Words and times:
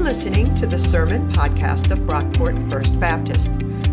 listening 0.00 0.52
to 0.54 0.66
the 0.66 0.78
Sermon 0.78 1.30
Podcast 1.30 1.90
of 1.90 1.98
Brockport 2.00 2.70
First 2.70 2.98
Baptist. 2.98 3.50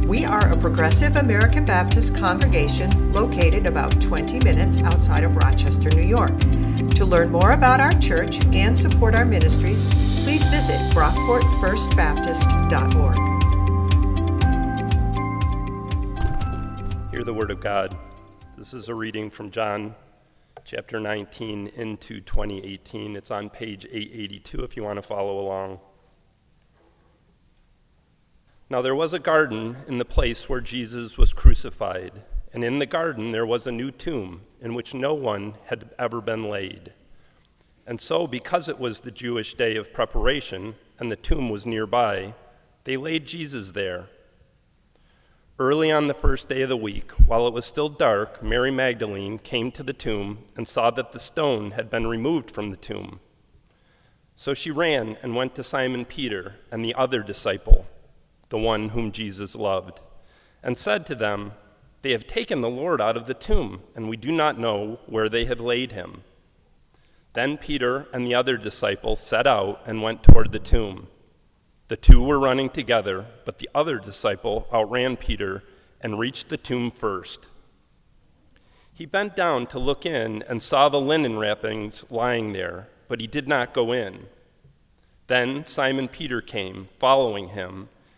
We 0.08 0.24
are 0.24 0.54
a 0.54 0.58
progressive 0.58 1.18
American 1.18 1.66
Baptist 1.66 2.16
congregation 2.16 3.12
located 3.12 3.68
about 3.68 4.02
20 4.02 4.40
minutes 4.40 4.78
outside 4.78 5.26
of 5.26 5.36
Rochester, 5.36 5.90
New 5.90 6.02
York. 6.02 6.40
To 6.92 7.04
learn 7.04 7.30
more 7.30 7.52
about 7.52 7.82
our 7.82 7.92
church 7.92 8.42
and 8.46 8.80
support 8.80 9.16
our 9.16 9.26
ministries, 9.26 9.84
please 10.24 10.48
visit 10.48 10.80
brockportfirstbaptist.org. 10.96 13.18
Hear 17.12 17.26
the 17.26 17.34
Word 17.34 17.52
of 17.52 17.60
God. 17.60 17.94
This 18.58 18.74
is 18.74 18.88
a 18.88 18.96
reading 18.96 19.30
from 19.30 19.52
John 19.52 19.94
chapter 20.64 21.02
19 21.02 21.68
into 21.76 22.22
2018. 22.22 23.18
It's 23.18 23.30
on 23.30 23.50
page 23.50 23.86
882 23.86 24.64
if 24.64 24.78
you 24.78 24.84
want 24.84 24.96
to 24.98 25.02
follow 25.02 25.42
along. 25.42 25.82
Now 28.70 28.82
there 28.82 28.96
was 28.96 29.14
a 29.14 29.20
garden 29.20 29.78
in 29.88 29.98
the 29.98 30.04
place 30.04 30.50
where 30.50 30.60
Jesus 30.60 31.18
was 31.18 31.32
crucified, 31.32 32.26
and 32.54 32.66
in 32.66 32.80
the 32.80 32.86
garden 32.86 33.32
there 33.32 33.46
was 33.46 33.66
a 33.66 33.72
new 33.72 33.92
tomb 33.92 34.42
in 34.60 34.74
which 34.74 34.94
no 34.94 35.14
one 35.14 35.54
had 35.68 35.92
ever 35.98 36.20
been 36.20 36.44
laid. 36.44 36.92
And 37.86 38.02
so, 38.02 38.28
because 38.28 38.68
it 38.68 38.78
was 38.78 39.00
the 39.00 39.12
Jewish 39.12 39.54
day 39.54 39.78
of 39.78 39.94
preparation 39.94 40.76
and 41.00 41.10
the 41.10 41.16
tomb 41.16 41.50
was 41.50 41.66
nearby, 41.66 42.34
they 42.84 42.98
laid 42.98 43.26
Jesus 43.26 43.72
there. 43.72 44.10
Early 45.58 45.90
on 45.90 46.08
the 46.08 46.14
first 46.14 46.50
day 46.50 46.64
of 46.64 46.70
the 46.70 46.76
week, 46.76 47.12
while 47.26 47.48
it 47.48 47.54
was 47.54 47.66
still 47.66 47.88
dark, 47.88 48.44
Mary 48.44 48.70
Magdalene 48.70 49.40
came 49.40 49.72
to 49.72 49.84
the 49.84 49.94
tomb 49.94 50.40
and 50.58 50.68
saw 50.68 50.92
that 50.92 51.14
the 51.14 51.20
stone 51.20 51.72
had 51.72 51.90
been 51.90 52.06
removed 52.06 52.52
from 52.52 52.70
the 52.70 52.78
tomb. 52.78 53.22
So 54.36 54.54
she 54.54 54.72
ran 54.72 55.16
and 55.24 55.38
went 55.38 55.56
to 55.56 55.64
Simon 55.64 56.04
Peter 56.04 56.56
and 56.70 56.84
the 56.84 56.94
other 56.96 57.24
disciple 57.24 57.88
the 58.50 58.58
one 58.58 58.90
whom 58.90 59.12
Jesus 59.12 59.56
loved, 59.56 60.02
and 60.64 60.78
said 60.78 61.06
to 61.06 61.16
them, 61.16 61.54
They 62.02 62.12
have 62.12 62.28
taken 62.28 62.62
the 62.62 62.70
Lord 62.70 63.02
out 63.02 63.18
of 63.18 63.26
the 63.26 63.34
tomb, 63.34 63.82
and 63.96 64.10
we 64.10 64.18
do 64.18 64.32
not 64.32 64.60
know 64.60 65.00
where 65.06 65.30
they 65.30 65.46
have 65.46 65.60
laid 65.60 65.92
him. 65.92 66.24
Then 67.34 67.58
Peter 67.58 68.08
and 68.14 68.26
the 68.26 68.36
other 68.36 68.58
disciple 68.58 69.16
set 69.16 69.46
out 69.46 69.82
and 69.86 70.02
went 70.02 70.24
toward 70.24 70.52
the 70.52 70.60
tomb. 70.60 71.08
The 71.88 71.98
two 71.98 72.24
were 72.24 72.40
running 72.40 72.70
together, 72.70 73.28
but 73.46 73.60
the 73.60 73.70
other 73.76 74.00
disciple 74.00 74.68
outran 74.74 75.18
Peter 75.18 75.64
and 76.02 76.20
reached 76.20 76.50
the 76.50 76.58
tomb 76.58 76.92
first. 76.92 77.50
He 78.94 79.06
bent 79.06 79.36
down 79.36 79.68
to 79.68 79.80
look 79.80 80.06
in 80.06 80.44
and 80.50 80.62
saw 80.62 80.90
the 80.90 81.00
linen 81.00 81.38
wrappings 81.38 82.06
lying 82.10 82.54
there, 82.54 82.90
but 83.08 83.22
he 83.22 83.28
did 83.28 83.48
not 83.48 83.74
go 83.74 83.92
in. 83.92 84.26
Then 85.28 85.66
Simon 85.66 86.08
Peter 86.08 86.42
came, 86.42 86.90
following 87.00 87.50
him 87.50 87.90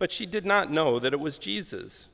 but 0.00 0.10
she 0.10 0.24
did 0.24 0.46
not 0.46 0.72
know 0.72 0.98
that 0.98 1.12
it 1.12 1.20
was 1.20 1.38
Jesus. 1.38 2.08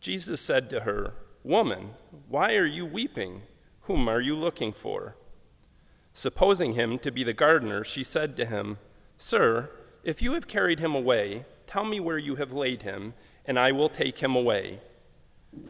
Jesus 0.00 0.40
said 0.40 0.70
to 0.70 0.80
her, 0.80 1.12
Woman, 1.42 1.90
why 2.28 2.54
are 2.54 2.64
you 2.64 2.86
weeping? 2.86 3.42
Whom 3.82 4.08
are 4.08 4.20
you 4.20 4.36
looking 4.36 4.72
for? 4.72 5.16
Supposing 6.12 6.74
him 6.74 7.00
to 7.00 7.10
be 7.10 7.24
the 7.24 7.32
gardener, 7.32 7.82
she 7.82 8.04
said 8.04 8.36
to 8.36 8.46
him, 8.46 8.78
Sir, 9.18 9.70
if 10.04 10.22
you 10.22 10.34
have 10.34 10.46
carried 10.46 10.78
him 10.78 10.94
away, 10.94 11.44
tell 11.66 11.84
me 11.84 11.98
where 11.98 12.16
you 12.16 12.36
have 12.36 12.52
laid 12.52 12.82
him, 12.82 13.14
and 13.44 13.58
I 13.58 13.72
will 13.72 13.88
take 13.88 14.20
him 14.20 14.36
away. 14.36 14.78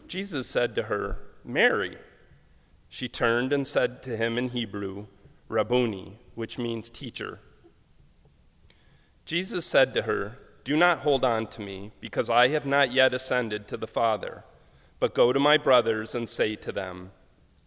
Jesus 0.07 0.47
said 0.47 0.75
to 0.75 0.85
her, 0.85 1.21
Mary. 1.43 1.97
She 2.91 3.09
turned 3.09 3.51
and 3.51 3.67
said 3.67 4.03
to 4.03 4.19
him 4.19 4.37
in 4.37 4.51
Hebrew, 4.51 5.07
Rabboni, 5.49 6.19
which 6.35 6.59
means 6.59 6.91
teacher. 6.91 7.41
Jesus 9.25 9.65
said 9.65 9.95
to 9.95 10.03
her, 10.03 10.37
do 10.65 10.77
not 10.77 11.01
hold 11.01 11.25
on 11.25 11.47
to 11.49 11.61
me, 11.61 11.93
because 12.01 12.31
I 12.31 12.49
have 12.49 12.65
not 12.65 12.91
yet 12.91 13.13
ascended 13.13 13.69
to 13.69 13.77
the 13.77 13.87
Father. 13.87 14.45
But 14.99 15.15
go 15.15 15.33
to 15.33 15.39
my 15.39 15.59
brothers 15.59 16.15
and 16.15 16.27
say 16.29 16.57
to 16.57 16.73
them, 16.73 17.11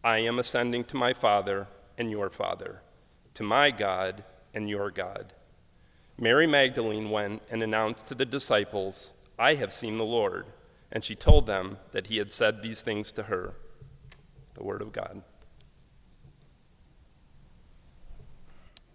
I 0.04 0.18
am 0.20 0.40
ascending 0.40 0.86
to 0.86 0.98
my 0.98 1.14
Father 1.14 1.68
and 1.98 2.10
your 2.10 2.32
Father, 2.32 2.82
to 3.36 3.44
my 3.44 3.70
God 3.70 4.24
and 4.54 4.68
your 4.68 4.90
God. 4.90 5.34
Mary 6.20 6.48
Magdalene 6.48 7.12
went 7.12 7.44
and 7.52 7.62
announced 7.62 8.08
to 8.08 8.16
the 8.16 8.26
disciples, 8.26 9.14
I 9.38 9.54
have 9.56 9.72
seen 9.72 9.98
the 9.98 10.06
Lord. 10.06 10.48
And 10.92 11.04
she 11.04 11.16
told 11.16 11.46
them 11.46 11.78
that 11.92 12.08
he 12.08 12.18
had 12.18 12.32
said 12.32 12.62
these 12.62 12.82
things 12.82 13.12
to 13.12 13.24
her. 13.24 13.54
The 14.56 14.64
Word 14.64 14.82
of 14.82 14.92
God. 14.92 15.22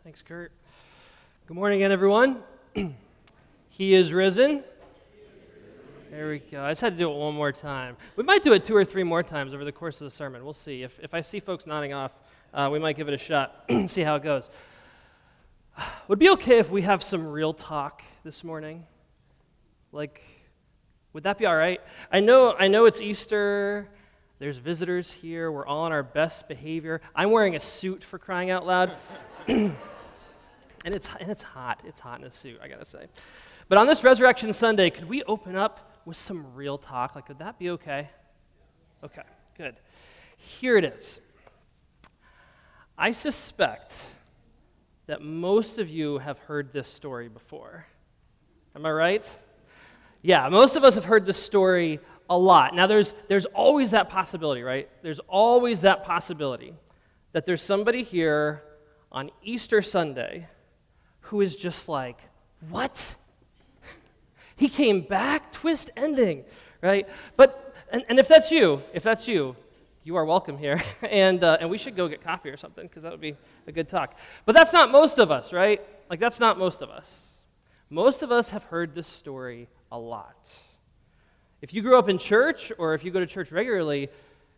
Thanks, 0.02 0.22
Kurt. 0.22 0.50
Good 1.46 1.54
morning 1.54 1.80
again, 1.80 1.92
everyone. 1.92 2.42
He 3.82 3.94
is 3.94 4.12
risen. 4.12 4.62
There 6.12 6.28
we 6.28 6.38
go. 6.38 6.62
I 6.62 6.70
just 6.70 6.82
had 6.82 6.93
to 6.93 6.98
do 7.00 7.10
it 7.10 7.16
one 7.16 7.34
more 7.34 7.50
time. 7.50 7.97
We 8.15 8.22
might 8.22 8.44
do 8.44 8.53
it 8.53 8.65
two 8.65 8.76
or 8.76 8.84
three 8.84 9.03
more 9.03 9.25
times 9.25 9.54
over 9.54 9.65
the 9.65 9.72
course 9.72 10.00
of 10.00 10.04
the 10.04 10.12
sermon. 10.12 10.44
We'll 10.44 10.53
see. 10.53 10.84
If, 10.84 11.00
if 11.03 11.15
I 11.15 11.20
see 11.20 11.41
folks 11.41 11.66
nodding 11.66 11.92
off, 11.92 12.12
uh, 12.54 12.69
we 12.72 12.78
might 12.78 12.97
give 12.97 13.09
it 13.09 13.15
a 13.15 13.19
shot, 13.19 13.69
see 13.88 14.03
how 14.03 14.15
it 14.15 14.22
goes. 14.22 14.50
Would 16.06 16.19
it 16.19 16.21
be 16.21 16.31
okay 16.31 16.59
if 16.59 16.71
we 16.71 16.82
have 16.82 17.03
some 17.03 17.26
real 17.26 17.53
talk 17.53 18.04
this 18.22 18.44
morning? 18.44 18.87
Like, 19.91 20.22
would 21.12 21.25
that 21.25 21.37
be 21.37 21.47
all 21.47 21.56
right? 21.56 21.81
I 22.12 22.21
know, 22.21 22.54
I 22.56 22.69
know 22.69 22.84
it's 22.84 23.00
Easter. 23.00 23.88
There's 24.38 24.59
visitors 24.59 25.10
here. 25.10 25.50
We're 25.50 25.66
all 25.66 25.81
on 25.81 25.91
our 25.91 26.04
best 26.04 26.47
behavior. 26.47 27.00
I'm 27.16 27.32
wearing 27.32 27.56
a 27.56 27.60
suit 27.60 28.04
for 28.04 28.21
crying 28.21 28.48
out 28.48 28.65
loud. 28.65 28.92
and, 29.48 29.75
it's, 30.84 31.10
and 31.19 31.32
it's 31.32 31.42
hot. 31.42 31.82
It's 31.84 31.98
hot 31.98 32.21
in 32.21 32.26
a 32.26 32.31
suit, 32.31 32.60
I 32.62 32.69
gotta 32.69 32.84
say. 32.84 33.06
But 33.68 33.78
on 33.78 33.86
this 33.86 34.04
Resurrection 34.04 34.52
Sunday, 34.52 34.90
could 34.90 35.08
we 35.08 35.22
open 35.24 35.56
up 35.56 36.02
with 36.04 36.16
some 36.16 36.54
real 36.54 36.78
talk? 36.78 37.14
Like, 37.14 37.26
could 37.26 37.38
that 37.38 37.58
be 37.58 37.70
okay? 37.70 38.10
Okay, 39.04 39.22
good. 39.56 39.76
Here 40.36 40.76
it 40.76 40.84
is. 40.84 41.20
I 42.98 43.12
suspect 43.12 43.94
that 45.06 45.22
most 45.22 45.78
of 45.78 45.88
you 45.88 46.18
have 46.18 46.38
heard 46.38 46.72
this 46.72 46.88
story 46.88 47.28
before. 47.28 47.86
Am 48.76 48.86
I 48.86 48.91
right? 48.91 49.38
Yeah, 50.22 50.48
most 50.48 50.76
of 50.76 50.84
us 50.84 50.94
have 50.94 51.04
heard 51.04 51.26
this 51.26 51.42
story 51.42 52.00
a 52.30 52.38
lot. 52.38 52.74
Now, 52.74 52.86
there's, 52.86 53.12
there's 53.28 53.44
always 53.47 53.91
that 53.91 54.08
possibility, 54.08 54.62
right? 54.62 54.88
There's 55.03 55.18
always 55.20 55.80
that 55.82 56.04
possibility 56.04 56.74
that 57.32 57.47
there's 57.47 57.62
somebody 57.62 58.03
here 58.03 58.62
on 59.10 59.30
Easter 59.42 59.82
Sunday 59.82 60.47
who 61.20 61.41
is 61.41 61.56
just 61.56 61.88
like, 61.88 62.18
What? 62.68 63.15
He 64.62 64.68
came 64.68 65.00
back, 65.00 65.50
twist 65.50 65.91
ending, 65.97 66.44
right? 66.80 67.09
But, 67.36 67.74
and, 67.91 68.04
and 68.09 68.20
if 68.20 68.28
that's 68.28 68.53
you, 68.53 68.80
if 68.94 69.03
that's 69.03 69.26
you, 69.26 69.56
you 70.04 70.14
are 70.14 70.24
welcome 70.24 70.56
here. 70.56 70.80
and, 71.03 71.42
uh, 71.42 71.56
and 71.59 71.68
we 71.68 71.76
should 71.76 71.97
go 71.97 72.06
get 72.06 72.22
coffee 72.22 72.48
or 72.48 72.56
something 72.56 72.86
because 72.86 73.03
that 73.03 73.10
would 73.10 73.20
be 73.20 73.36
a 73.66 73.72
good 73.72 73.88
talk. 73.88 74.16
But 74.47 74.54
that's 74.54 74.72
not 74.72 74.92
most 74.92 75.18
of 75.18 75.32
us, 75.32 75.53
right? 75.53 75.80
Like, 76.09 76.20
that's 76.20 76.38
not 76.38 76.60
most 76.60 76.80
of 76.80 76.91
us. 76.91 77.42
Most 77.91 78.22
of 78.22 78.30
us 78.30 78.50
have 78.50 78.62
heard 78.62 78.94
this 78.94 79.09
story 79.09 79.68
a 79.91 79.98
lot. 79.98 80.56
If 81.60 81.74
you 81.74 81.82
grew 81.82 81.98
up 81.98 82.08
in 82.08 82.16
church 82.16 82.70
or 82.78 82.94
if 82.94 83.03
you 83.03 83.10
go 83.10 83.18
to 83.18 83.26
church 83.26 83.50
regularly, 83.50 84.10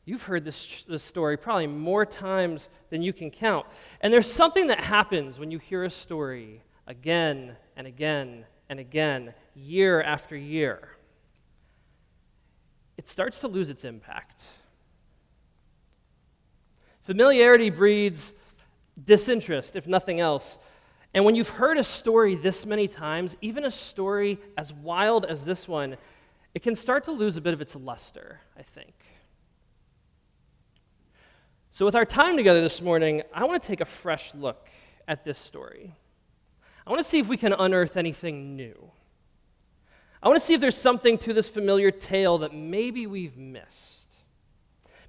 you've 0.04 0.24
heard 0.24 0.44
this, 0.44 0.82
this 0.82 1.02
story 1.02 1.38
probably 1.38 1.66
more 1.66 2.04
times 2.04 2.68
than 2.90 3.00
you 3.00 3.14
can 3.14 3.30
count. 3.30 3.64
And 4.02 4.12
there's 4.12 4.30
something 4.30 4.66
that 4.66 4.80
happens 4.80 5.38
when 5.38 5.50
you 5.50 5.58
hear 5.58 5.82
a 5.82 5.88
story 5.88 6.62
again 6.86 7.56
and 7.74 7.86
again 7.86 8.44
and 8.68 8.80
again, 8.80 9.34
year 9.54 10.02
after 10.02 10.36
year, 10.36 10.90
it 12.96 13.08
starts 13.08 13.40
to 13.40 13.48
lose 13.48 13.70
its 13.70 13.84
impact. 13.84 14.44
Familiarity 17.02 17.70
breeds 17.70 18.32
disinterest, 19.02 19.76
if 19.76 19.86
nothing 19.86 20.20
else. 20.20 20.58
And 21.12 21.24
when 21.24 21.34
you've 21.34 21.48
heard 21.48 21.78
a 21.78 21.84
story 21.84 22.34
this 22.34 22.64
many 22.64 22.88
times, 22.88 23.36
even 23.40 23.64
a 23.64 23.70
story 23.70 24.38
as 24.56 24.72
wild 24.72 25.24
as 25.24 25.44
this 25.44 25.68
one, 25.68 25.96
it 26.54 26.62
can 26.62 26.74
start 26.74 27.04
to 27.04 27.12
lose 27.12 27.36
a 27.36 27.40
bit 27.40 27.52
of 27.52 27.60
its 27.60 27.76
luster, 27.76 28.40
I 28.56 28.62
think. 28.62 28.94
So, 31.72 31.84
with 31.84 31.96
our 31.96 32.04
time 32.04 32.36
together 32.36 32.60
this 32.60 32.80
morning, 32.80 33.22
I 33.32 33.44
want 33.44 33.60
to 33.60 33.66
take 33.66 33.80
a 33.80 33.84
fresh 33.84 34.32
look 34.34 34.68
at 35.08 35.24
this 35.24 35.38
story. 35.38 35.92
I 36.86 36.90
want 36.90 37.02
to 37.02 37.08
see 37.08 37.18
if 37.18 37.28
we 37.28 37.36
can 37.36 37.52
unearth 37.52 37.96
anything 37.96 38.56
new. 38.56 38.90
I 40.22 40.28
want 40.28 40.40
to 40.40 40.44
see 40.44 40.54
if 40.54 40.60
there's 40.60 40.76
something 40.76 41.18
to 41.18 41.32
this 41.32 41.48
familiar 41.48 41.90
tale 41.90 42.38
that 42.38 42.54
maybe 42.54 43.06
we've 43.06 43.36
missed. 43.36 44.04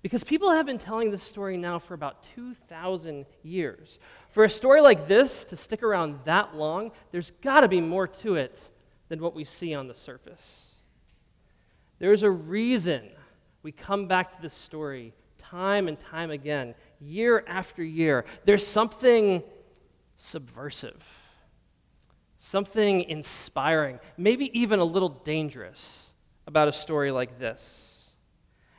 Because 0.02 0.24
people 0.24 0.52
have 0.52 0.66
been 0.66 0.78
telling 0.78 1.10
this 1.10 1.24
story 1.24 1.58
now 1.58 1.80
for 1.80 1.94
about 1.96 2.24
2,000 2.36 3.26
years. 3.42 3.98
For 4.30 4.44
a 4.44 4.50
story 4.50 4.82
like 4.82 5.08
this 5.08 5.46
to 5.46 5.58
stick 5.58 5.82
around 5.82 6.20
that 6.26 6.56
long, 6.56 6.92
there's 7.12 7.32
got 7.32 7.62
to 7.62 7.68
be 7.68 7.82
more 7.82 8.08
to 8.08 8.36
it 8.36 8.70
than 9.10 9.20
what 9.20 9.34
we 9.34 9.44
see 9.44 9.74
on 9.74 9.88
the 9.88 9.96
surface. 9.96 10.76
There's 11.98 12.24
a 12.24 12.30
reason 12.30 13.10
we 13.64 13.72
come 13.72 14.08
back 14.08 14.36
to 14.36 14.42
this 14.42 14.54
story 14.54 15.14
time 15.38 15.88
and 15.88 16.00
time 16.00 16.32
again, 16.32 16.76
year 17.00 17.44
after 17.48 17.84
year. 17.84 18.26
There's 18.46 18.66
something 18.66 19.44
subversive, 20.18 21.04
something 22.46 23.02
inspiring, 23.02 24.00
maybe 24.18 24.58
even 24.58 24.80
a 24.80 24.84
little 24.84 25.10
dangerous 25.10 26.10
about 26.46 26.68
a 26.68 26.72
story 26.72 27.12
like 27.12 27.40
this. 27.40 28.10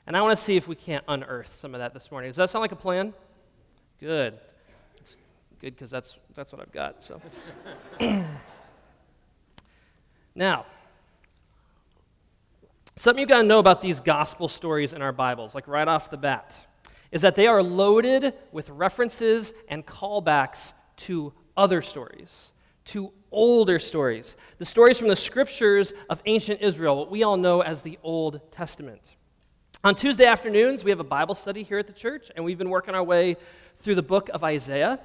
And 0.07 0.17
I 0.17 0.23
want 0.23 0.39
to 0.39 0.45
see 0.45 0.57
if 0.57 0.69
we 0.69 0.77
can't 0.77 1.05
unearth 1.09 1.57
some 1.57 1.75
of 1.75 1.81
that 1.81 1.93
this 1.93 2.11
morning. 2.13 2.31
Does 2.31 2.37
that 2.37 2.49
sound 2.49 2.63
like 2.63 2.73
a 2.73 2.77
plan? 2.77 3.13
Good. 3.99 4.39
It's 4.99 5.17
good 5.61 5.75
because 5.75 5.91
that's, 5.91 6.17
that's 6.35 6.53
what 6.53 6.61
I've 6.61 6.71
got. 6.71 7.03
So. 7.03 7.21
now, 10.35 10.67
Something 12.99 13.21
you've 13.21 13.29
got 13.29 13.43
to 13.43 13.47
know 13.47 13.59
about 13.59 13.83
these 13.83 14.01
gospel 14.01 14.49
stories 14.49 14.95
in 14.95 15.03
our 15.03 15.13
Bibles, 15.13 15.55
like 15.55 15.69
right 15.69 15.87
off 15.87 16.11
the 16.11 16.17
bat, 16.17 16.55
is 17.13 17.21
that 17.21 17.35
they 17.35 17.47
are 17.47 17.63
loaded 17.63 18.33
with 18.53 18.71
references 18.71 19.53
and 19.69 19.85
callbacks 19.85 20.73
to 20.97 21.35
other 21.59 21.83
stories, 21.83 22.53
to 22.87 23.13
older 23.31 23.79
stories, 23.79 24.37
the 24.59 24.65
stories 24.65 24.99
from 24.99 25.09
the 25.09 25.17
scriptures 25.17 25.93
of 26.09 26.23
ancient 26.27 26.61
Israel, 26.63 26.97
what 26.97 27.11
we 27.11 27.23
all 27.23 27.37
know 27.37 27.61
as 27.61 27.83
the 27.83 27.99
Old 28.03 28.41
Testament. 28.51 29.17
On 29.85 29.95
Tuesday 29.95 30.25
afternoons, 30.25 30.83
we 30.83 30.91
have 30.91 31.01
a 31.01 31.05
Bible 31.05 31.35
study 31.35 31.63
here 31.63 31.79
at 31.79 31.87
the 31.87 31.93
church, 31.93 32.31
and 32.35 32.45
we've 32.45 32.59
been 32.59 32.71
working 32.71 32.95
our 32.95 33.05
way 33.05 33.37
through 33.81 33.95
the 33.95 34.03
book 34.03 34.31
of 34.33 34.43
Isaiah. 34.43 34.99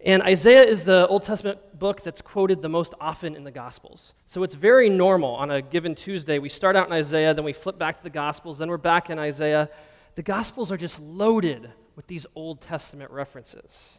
And 0.00 0.22
Isaiah 0.22 0.62
is 0.62 0.84
the 0.84 1.06
Old 1.08 1.22
Testament 1.22 1.78
book 1.78 2.02
that's 2.02 2.20
quoted 2.20 2.62
the 2.62 2.68
most 2.68 2.94
often 3.00 3.34
in 3.34 3.44
the 3.44 3.50
Gospels. 3.50 4.12
So 4.26 4.42
it's 4.42 4.54
very 4.54 4.88
normal 4.88 5.34
on 5.34 5.50
a 5.50 5.62
given 5.62 5.94
Tuesday. 5.94 6.38
We 6.38 6.48
start 6.48 6.76
out 6.76 6.86
in 6.86 6.92
Isaiah, 6.92 7.34
then 7.34 7.44
we 7.44 7.52
flip 7.52 7.78
back 7.78 7.96
to 7.96 8.02
the 8.02 8.10
Gospels, 8.10 8.58
then 8.58 8.68
we're 8.68 8.76
back 8.76 9.10
in 9.10 9.18
Isaiah. 9.18 9.70
The 10.14 10.22
Gospels 10.22 10.70
are 10.70 10.76
just 10.76 11.00
loaded 11.00 11.70
with 11.96 12.06
these 12.06 12.26
Old 12.34 12.60
Testament 12.60 13.10
references. 13.10 13.98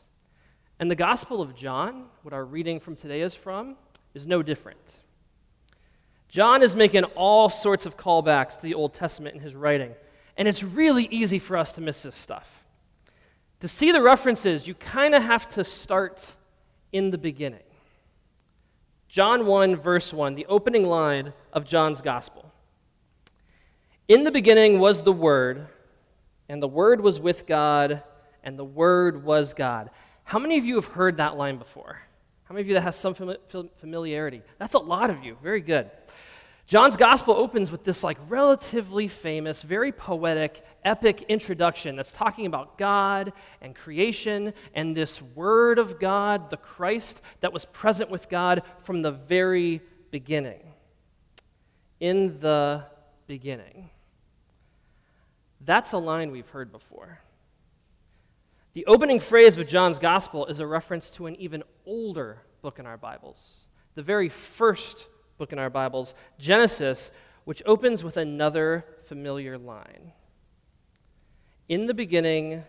And 0.80 0.92
the 0.92 0.96
Gospel 0.96 1.42
of 1.42 1.56
John, 1.56 2.06
what 2.22 2.34
our 2.34 2.46
reading 2.46 2.80
from 2.80 2.96
today 2.96 3.22
is 3.22 3.34
from, 3.34 3.76
is 4.14 4.28
no 4.28 4.44
different. 4.44 5.00
John 6.30 6.62
is 6.62 6.76
making 6.76 7.04
all 7.04 7.50
sorts 7.50 7.86
of 7.86 7.98
callbacks 7.98 8.58
to 8.58 8.62
the 8.62 8.74
Old 8.74 8.94
Testament 8.94 9.36
in 9.36 9.42
his 9.42 9.56
writing. 9.56 9.94
And 10.38 10.48
it's 10.48 10.62
really 10.62 11.06
easy 11.10 11.40
for 11.40 11.58
us 11.58 11.72
to 11.74 11.82
miss 11.82 12.04
this 12.04 12.16
stuff. 12.16 12.66
To 13.62 13.68
see 13.68 13.92
the 13.92 14.02
references, 14.02 14.68
you 14.68 14.76
kind 14.76 15.16
of 15.16 15.24
have 15.24 15.50
to 15.56 15.64
start 15.64 16.36
in 16.92 17.10
the 17.10 17.18
beginning. 17.18 17.62
John 19.08 19.46
1, 19.46 19.78
verse 19.78 20.14
1, 20.14 20.36
the 20.36 20.46
opening 20.48 20.86
line 20.86 21.34
of 21.54 21.66
John's 21.66 22.02
gospel. 22.02 22.52
In 24.08 24.24
the 24.24 24.32
beginning 24.32 24.80
was 24.80 25.02
the 25.02 25.14
Word, 25.14 25.68
and 26.48 26.62
the 26.62 26.68
Word 26.68 27.02
was 27.02 27.20
with 27.20 27.48
God, 27.48 28.04
and 28.44 28.60
the 28.60 28.66
Word 28.66 29.24
was 29.24 29.54
God. 29.54 29.90
How 30.28 30.40
many 30.40 30.58
of 30.58 30.66
you 30.66 30.76
have 30.76 30.88
heard 30.88 31.18
that 31.18 31.38
line 31.38 31.58
before? 31.58 32.02
How 32.44 32.54
many 32.54 32.64
of 32.64 32.68
you 32.68 32.74
that 32.74 32.82
has 32.82 32.98
some 32.98 33.14
familiarity? 33.14 34.42
That's 34.58 34.74
a 34.74 34.80
lot 34.80 35.10
of 35.10 35.24
you. 35.24 35.38
Very 35.42 35.62
good. 35.62 35.90
John's 36.66 36.98
gospel 36.98 37.34
opens 37.34 37.72
with 37.72 37.86
this 37.86 38.04
like 38.04 38.18
relatively 38.28 39.08
famous, 39.08 39.62
very 39.62 39.94
poetic, 39.94 40.66
epic 40.84 41.24
introduction 41.30 41.96
that's 41.96 42.12
talking 42.12 42.46
about 42.46 42.78
God 42.78 43.32
and 43.62 43.74
creation 43.74 44.54
and 44.74 44.94
this 44.94 45.22
word 45.22 45.80
of 45.80 45.98
God, 45.98 46.50
the 46.50 46.58
Christ 46.58 47.22
that 47.40 47.54
was 47.54 47.64
present 47.64 48.10
with 48.10 48.28
God 48.28 48.64
from 48.84 49.04
the 49.04 49.12
very 49.12 49.82
beginning. 50.12 50.60
In 52.02 52.42
the 52.42 52.84
beginning. 53.28 53.92
That's 55.62 55.94
a 55.94 55.98
line 55.98 56.32
we've 56.32 56.50
heard 56.50 56.74
before. 56.74 57.22
The 58.78 58.86
opening 58.86 59.20
phrase 59.20 59.58
of 59.58 59.66
John's 59.66 59.98
gospel 59.98 60.46
is 60.46 60.60
a 60.60 60.68
reference 60.68 61.10
to 61.10 61.26
an 61.26 61.36
even 61.38 61.64
older 61.88 62.44
book 62.62 62.78
in 62.78 62.86
our 62.86 62.96
Bibles, 62.96 63.66
the 63.96 64.04
very 64.04 64.30
first 64.30 65.08
book 65.40 65.52
in 65.52 65.58
our 65.58 65.72
Bibles, 65.72 66.14
Genesis, 66.38 67.10
which 67.46 67.64
opens 67.66 68.04
with 68.04 68.18
another 68.18 68.86
familiar 69.06 69.58
line. 69.58 70.12
In 71.68 71.88
the 71.88 71.94
beginning, 71.96 72.66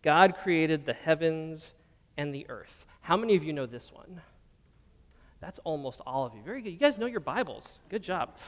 God 0.00 0.34
created 0.34 0.86
the 0.86 0.94
heavens 0.94 1.74
and 2.16 2.34
the 2.34 2.48
earth. 2.48 2.86
How 3.02 3.18
many 3.18 3.36
of 3.36 3.44
you 3.44 3.52
know 3.52 3.66
this 3.66 3.92
one? 3.92 4.22
That's 5.40 5.58
almost 5.58 6.00
all 6.06 6.24
of 6.24 6.34
you. 6.34 6.40
Very 6.40 6.62
good. 6.62 6.70
You 6.70 6.78
guys 6.78 6.96
know 6.96 7.04
your 7.04 7.20
Bibles. 7.20 7.80
Good 7.90 8.02
job. 8.02 8.38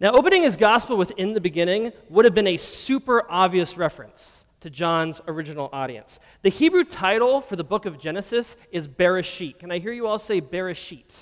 Now, 0.00 0.10
opening 0.10 0.42
his 0.42 0.56
gospel 0.56 0.96
with 0.96 1.12
in 1.12 1.34
the 1.34 1.40
beginning 1.40 1.92
would 2.08 2.24
have 2.24 2.34
been 2.34 2.48
a 2.48 2.56
super 2.56 3.24
obvious 3.30 3.76
reference 3.76 4.44
to 4.60 4.70
John's 4.70 5.20
original 5.28 5.68
audience. 5.72 6.18
The 6.42 6.48
Hebrew 6.48 6.84
title 6.84 7.40
for 7.40 7.56
the 7.56 7.64
book 7.64 7.86
of 7.86 7.98
Genesis 7.98 8.56
is 8.72 8.88
Bereshit. 8.88 9.58
Can 9.58 9.70
I 9.70 9.78
hear 9.78 9.92
you 9.92 10.06
all 10.06 10.18
say 10.18 10.40
Bereshit? 10.40 11.16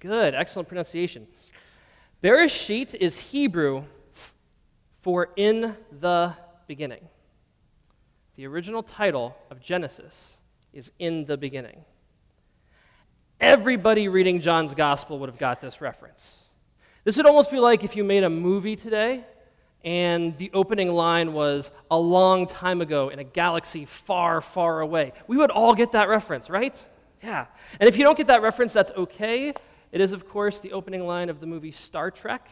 Good, 0.00 0.34
excellent 0.34 0.68
pronunciation. 0.68 1.28
Bereshit 2.22 2.94
is 2.94 3.18
Hebrew 3.20 3.84
for 5.00 5.30
in 5.36 5.76
the 6.00 6.34
beginning. 6.66 7.08
The 8.36 8.46
original 8.46 8.82
title 8.82 9.36
of 9.50 9.60
Genesis 9.60 10.38
is 10.72 10.90
in 10.98 11.24
the 11.26 11.36
beginning. 11.36 11.84
Everybody 13.40 14.08
reading 14.08 14.40
John's 14.40 14.74
gospel 14.74 15.18
would 15.18 15.28
have 15.28 15.38
got 15.38 15.60
this 15.60 15.80
reference. 15.80 16.44
This 17.04 17.16
would 17.16 17.26
almost 17.26 17.50
be 17.50 17.58
like 17.58 17.82
if 17.84 17.96
you 17.96 18.04
made 18.04 18.24
a 18.24 18.30
movie 18.30 18.76
today 18.76 19.24
and 19.84 20.36
the 20.38 20.50
opening 20.54 20.92
line 20.92 21.32
was 21.32 21.70
a 21.90 21.98
long 21.98 22.46
time 22.46 22.80
ago 22.80 23.08
in 23.08 23.18
a 23.18 23.24
galaxy 23.24 23.84
far, 23.84 24.40
far 24.40 24.80
away. 24.80 25.12
We 25.26 25.36
would 25.36 25.50
all 25.50 25.74
get 25.74 25.92
that 25.92 26.08
reference, 26.08 26.48
right? 26.48 26.84
Yeah. 27.22 27.46
And 27.80 27.88
if 27.88 27.96
you 27.96 28.04
don't 28.04 28.16
get 28.16 28.28
that 28.28 28.42
reference, 28.42 28.72
that's 28.72 28.90
okay 28.92 29.54
it 29.92 30.00
is, 30.00 30.14
of 30.14 30.26
course, 30.26 30.58
the 30.58 30.72
opening 30.72 31.06
line 31.06 31.28
of 31.28 31.38
the 31.38 31.46
movie 31.46 31.70
Star 31.70 32.10
Trek. 32.10 32.48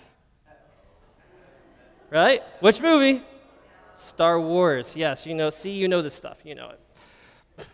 Right? 2.10 2.42
Which 2.60 2.82
movie? 2.82 3.22
Star 3.94 4.38
Wars. 4.38 4.94
Yes, 4.94 5.26
you 5.26 5.34
know, 5.34 5.48
see, 5.48 5.70
you 5.70 5.88
know 5.88 6.02
this 6.02 6.14
stuff. 6.14 6.38
You 6.44 6.54
know 6.54 6.70
it. 6.70 7.66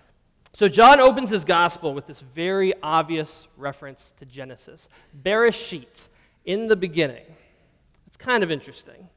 So 0.53 0.69
John 0.69 1.01
opens 1.01 1.31
his 1.31 1.45
gospel 1.45 1.95
with 1.95 2.07
this 2.07 2.21
very 2.21 2.75
obvious 2.83 3.49
reference 3.57 4.15
to 4.19 4.25
Genesis. 4.25 4.89
Bereshit, 5.23 6.09
in 6.45 6.69
the 6.69 6.77
beginning. 6.77 7.25
It's 8.07 8.17
kind 8.17 8.43
of 8.45 8.51
interesting. 8.51 9.09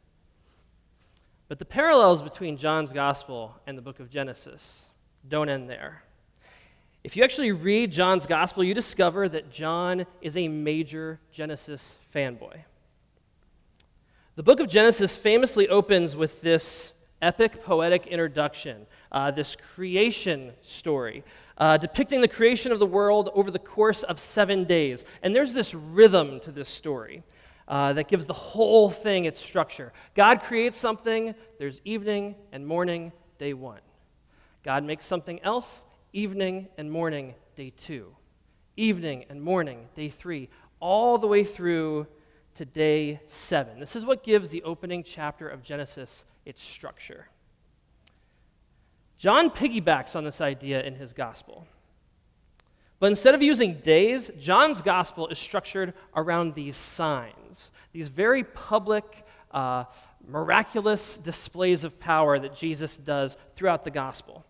But 1.50 1.58
the 1.58 1.66
parallels 1.66 2.22
between 2.22 2.58
John's 2.58 2.94
gospel 2.94 3.56
and 3.66 3.76
the 3.76 3.82
book 3.82 4.00
of 4.00 4.12
Genesis 4.12 4.86
don't 5.28 5.50
end 5.50 5.68
there. 5.68 6.04
If 7.04 7.18
you 7.18 7.24
actually 7.24 7.52
read 7.52 7.92
John's 7.92 8.28
gospel, 8.28 8.64
you 8.64 8.76
discover 8.76 9.28
that 9.28 9.52
John 9.52 10.06
is 10.22 10.38
a 10.38 10.48
major 10.48 11.20
Genesis 11.32 11.98
fanboy. 12.14 12.62
The 14.36 14.44
book 14.44 14.60
of 14.60 14.68
Genesis 14.68 15.16
famously 15.16 15.68
opens 15.68 16.16
with 16.16 16.40
this 16.42 16.94
epic 17.20 17.64
poetic 17.64 18.06
introduction, 18.06 18.86
uh, 19.12 19.32
this 19.32 19.56
creation 19.56 20.52
story, 20.62 21.24
uh, 21.58 21.78
depicting 21.78 22.22
the 22.22 22.28
creation 22.28 22.72
of 22.72 22.78
the 22.78 22.86
world 22.86 23.30
over 23.34 23.50
the 23.50 23.60
course 23.60 24.04
of 24.04 24.20
seven 24.20 24.66
days. 24.66 25.04
And 25.24 25.36
there's 25.36 25.54
this 25.54 25.74
rhythm 25.74 26.40
to 26.42 26.52
this 26.52 26.70
story. 26.70 27.24
Uh, 27.70 27.94
that 27.94 28.08
gives 28.08 28.26
the 28.26 28.34
whole 28.34 28.90
thing 28.90 29.26
its 29.26 29.40
structure. 29.40 29.94
God 30.16 30.42
creates 30.42 30.76
something, 30.76 31.36
there's 31.60 31.80
evening 31.86 32.36
and 32.52 32.66
morning, 32.66 33.12
day 33.38 33.54
one. 33.54 33.82
God 34.64 34.84
makes 34.84 35.06
something 35.06 35.40
else, 35.44 35.86
evening 36.12 36.68
and 36.80 36.92
morning, 36.92 37.36
day 37.56 37.72
two. 37.78 38.16
evening 38.80 39.26
and 39.30 39.42
morning, 39.42 39.88
day 39.94 40.10
three, 40.10 40.50
all 40.80 41.18
the 41.18 41.28
way 41.28 41.44
through 41.44 42.08
to 42.56 42.66
day 42.66 43.20
seven. 43.26 43.80
This 43.80 43.96
is 43.96 44.06
what 44.06 44.24
gives 44.24 44.50
the 44.50 44.64
opening 44.64 45.04
chapter 45.04 45.48
of 45.48 45.62
Genesis 45.62 46.26
its 46.46 46.64
structure. 46.64 47.28
John 49.18 49.50
piggybacks 49.50 50.16
on 50.16 50.24
this 50.24 50.40
idea 50.40 50.82
in 50.82 50.96
his 50.96 51.12
gospel. 51.12 51.68
But 53.00 53.08
instead 53.08 53.36
of 53.36 53.42
using 53.42 53.76
days, 53.76 54.32
John's 54.40 54.82
gospel 54.82 55.28
is 55.28 55.40
structured 55.40 55.94
around 56.16 56.56
these 56.56 56.76
signs, 56.76 57.36
these 57.92 58.08
very 58.08 58.44
public, 58.44 59.26
uh, 59.52 59.86
miraculous 60.28 61.18
displays 61.18 61.84
of 61.84 62.00
power 62.00 62.40
that 62.40 62.56
Jesus 62.56 62.98
does 62.98 63.38
throughout 63.56 63.84
the 63.84 63.92
gospel. 63.92 64.46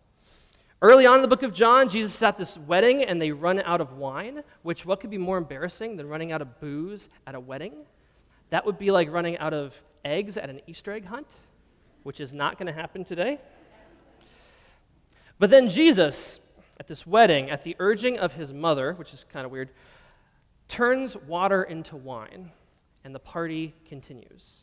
Early 0.82 1.06
on 1.06 1.16
in 1.16 1.22
the 1.22 1.28
book 1.28 1.44
of 1.44 1.54
John, 1.54 1.90
Jesus 1.90 2.16
is 2.16 2.24
at 2.24 2.38
this 2.38 2.58
wedding 2.58 3.04
and 3.04 3.22
they 3.22 3.32
run 3.32 3.60
out 3.60 3.82
of 3.82 3.98
wine, 3.98 4.44
which 4.62 4.86
what 4.86 5.02
could 5.02 5.10
be 5.10 5.18
more 5.18 5.38
embarrassing 5.38 5.98
than 5.98 6.08
running 6.08 6.32
out 6.32 6.42
of 6.42 6.60
booze 6.62 7.10
at 7.28 7.36
a 7.36 7.40
wedding? 7.40 7.74
That 8.50 8.66
would 8.66 8.78
be 8.78 8.90
like 8.90 9.12
running 9.12 9.38
out 9.40 9.54
of 9.54 9.80
eggs 10.06 10.38
at 10.38 10.50
an 10.50 10.62
Easter 10.68 10.94
egg 10.94 11.06
hunt, 11.06 11.28
which 12.04 12.22
is 12.22 12.32
not 12.32 12.58
going 12.58 12.68
to 12.68 12.74
happen 12.74 13.04
today. 13.04 13.40
But 15.38 15.50
then 15.50 15.68
Jesus, 15.68 16.40
at 16.80 16.88
this 16.88 17.06
wedding, 17.06 17.50
at 17.50 17.64
the 17.64 17.76
urging 17.80 18.18
of 18.18 18.34
his 18.34 18.54
mother, 18.54 18.94
which 18.94 19.14
is 19.14 19.26
kind 19.32 19.46
of 19.46 19.52
weird, 19.52 19.72
turns 20.70 21.16
water 21.16 21.64
into 21.64 21.98
wine, 21.98 22.52
and 23.04 23.14
the 23.14 23.20
party 23.20 23.74
continues. 23.88 24.62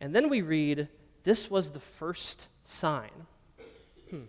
And 0.00 0.14
then 0.14 0.28
we 0.28 0.42
read, 0.42 0.88
This 1.24 1.50
was 1.50 1.70
the 1.70 1.80
first 1.80 2.46
sign 2.64 3.10
hmm. 4.10 4.22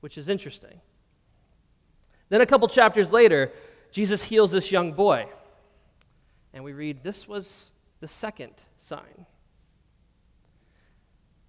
which 0.00 0.18
is 0.18 0.28
interesting. 0.28 0.80
Then 2.28 2.40
a 2.40 2.46
couple 2.46 2.68
chapters 2.68 3.12
later, 3.12 3.52
Jesus 3.90 4.24
heals 4.24 4.50
this 4.52 4.70
young 4.70 4.92
boy. 4.92 5.26
And 6.52 6.64
we 6.64 6.72
read, 6.72 7.02
This 7.02 7.28
was 7.28 7.70
the 8.00 8.08
second 8.08 8.54
sign. 8.78 9.26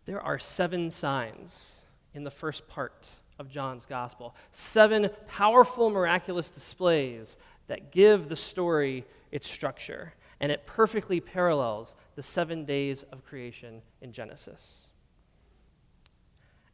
There 0.05 0.21
are 0.21 0.39
seven 0.39 0.89
signs 0.91 1.83
in 2.13 2.23
the 2.23 2.31
first 2.31 2.67
part 2.67 3.07
of 3.39 3.49
John's 3.49 3.85
gospel. 3.85 4.35
Seven 4.51 5.09
powerful, 5.27 5.89
miraculous 5.89 6.49
displays 6.49 7.37
that 7.67 7.91
give 7.91 8.27
the 8.27 8.35
story 8.35 9.05
its 9.31 9.49
structure. 9.49 10.13
And 10.41 10.51
it 10.51 10.65
perfectly 10.65 11.21
parallels 11.21 11.95
the 12.15 12.23
seven 12.23 12.65
days 12.65 13.03
of 13.03 13.23
creation 13.23 13.83
in 14.01 14.11
Genesis. 14.11 14.89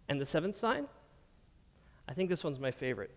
And 0.09 0.19
the 0.19 0.25
seventh 0.25 0.57
sign? 0.57 0.88
I 2.07 2.13
think 2.13 2.29
this 2.29 2.43
one's 2.43 2.59
my 2.59 2.71
favorite. 2.71 3.12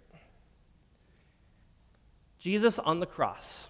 Jesus 2.41 2.79
on 2.79 3.01
the 3.01 3.07
cross, 3.07 3.69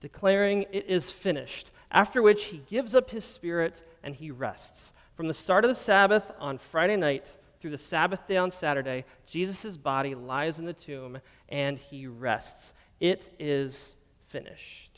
declaring, 0.00 0.66
It 0.72 0.86
is 0.88 1.10
finished, 1.10 1.70
after 1.90 2.20
which 2.20 2.46
he 2.46 2.58
gives 2.68 2.94
up 2.94 3.10
his 3.10 3.24
spirit 3.24 3.80
and 4.02 4.14
he 4.14 4.30
rests. 4.30 4.92
From 5.14 5.28
the 5.28 5.34
start 5.34 5.64
of 5.64 5.68
the 5.68 5.74
Sabbath 5.76 6.32
on 6.40 6.58
Friday 6.58 6.96
night 6.96 7.36
through 7.60 7.70
the 7.70 7.78
Sabbath 7.78 8.26
day 8.26 8.38
on 8.38 8.50
Saturday, 8.50 9.04
Jesus' 9.26 9.76
body 9.76 10.16
lies 10.16 10.58
in 10.58 10.64
the 10.64 10.72
tomb 10.72 11.18
and 11.48 11.78
he 11.78 12.08
rests. 12.08 12.72
It 12.98 13.30
is 13.38 13.94
finished. 14.26 14.93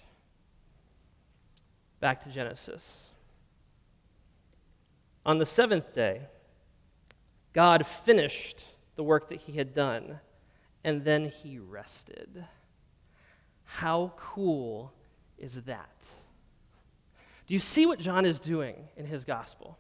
Back 2.00 2.22
to 2.24 2.30
Genesis. 2.30 3.08
On 5.24 5.38
the 5.38 5.46
seventh 5.46 5.92
day, 5.92 6.22
God 7.52 7.86
finished 7.86 8.60
the 8.96 9.02
work 9.02 9.28
that 9.30 9.40
he 9.40 9.52
had 9.52 9.74
done, 9.74 10.20
and 10.84 11.04
then 11.04 11.26
he 11.26 11.58
rested. 11.58 12.44
How 13.64 14.12
cool 14.16 14.92
is 15.38 15.62
that? 15.62 16.06
Do 17.46 17.54
you 17.54 17.60
see 17.60 17.86
what 17.86 17.98
John 17.98 18.24
is 18.24 18.38
doing 18.40 18.76
in 18.96 19.06
his 19.06 19.24
gospel? 19.24 19.78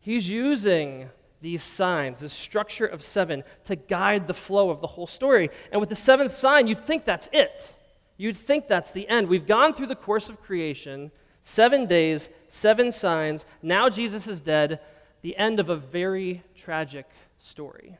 He's 0.00 0.30
using 0.30 1.10
these 1.40 1.62
signs, 1.62 2.20
this 2.20 2.32
structure 2.32 2.86
of 2.86 3.02
seven, 3.02 3.44
to 3.66 3.76
guide 3.76 4.26
the 4.26 4.34
flow 4.34 4.70
of 4.70 4.80
the 4.80 4.86
whole 4.86 5.06
story. 5.06 5.50
And 5.70 5.80
with 5.80 5.90
the 5.90 5.96
seventh 5.96 6.34
sign, 6.34 6.66
you'd 6.66 6.78
think 6.78 7.04
that's 7.04 7.28
it. 7.32 7.74
You'd 8.16 8.36
think 8.36 8.66
that's 8.66 8.92
the 8.92 9.08
end. 9.08 9.28
We've 9.28 9.46
gone 9.46 9.74
through 9.74 9.88
the 9.88 9.96
course 9.96 10.28
of 10.28 10.40
creation, 10.40 11.10
seven 11.44 11.86
days, 11.86 12.30
seven 12.48 12.90
signs. 12.90 13.46
Now 13.62 13.88
Jesus 13.88 14.26
is 14.26 14.40
dead, 14.40 14.80
the 15.22 15.36
end 15.36 15.60
of 15.60 15.68
a 15.68 15.76
very 15.76 16.42
tragic 16.56 17.06
story. 17.38 17.98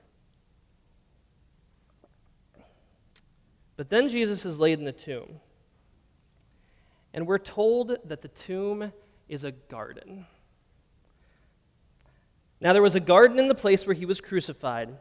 But 3.76 3.90
then 3.90 4.08
Jesus 4.08 4.44
is 4.44 4.58
laid 4.58 4.78
in 4.78 4.84
the 4.84 4.92
tomb. 4.92 5.40
And 7.12 7.26
we're 7.26 7.38
told 7.38 7.96
that 8.04 8.22
the 8.22 8.28
tomb 8.28 8.92
is 9.28 9.44
a 9.44 9.52
garden. 9.52 10.26
Now, 12.60 12.72
there 12.72 12.82
was 12.82 12.94
a 12.94 13.00
garden 13.00 13.38
in 13.38 13.48
the 13.48 13.54
place 13.54 13.86
where 13.86 13.94
he 13.94 14.06
was 14.06 14.20
crucified, 14.20 14.96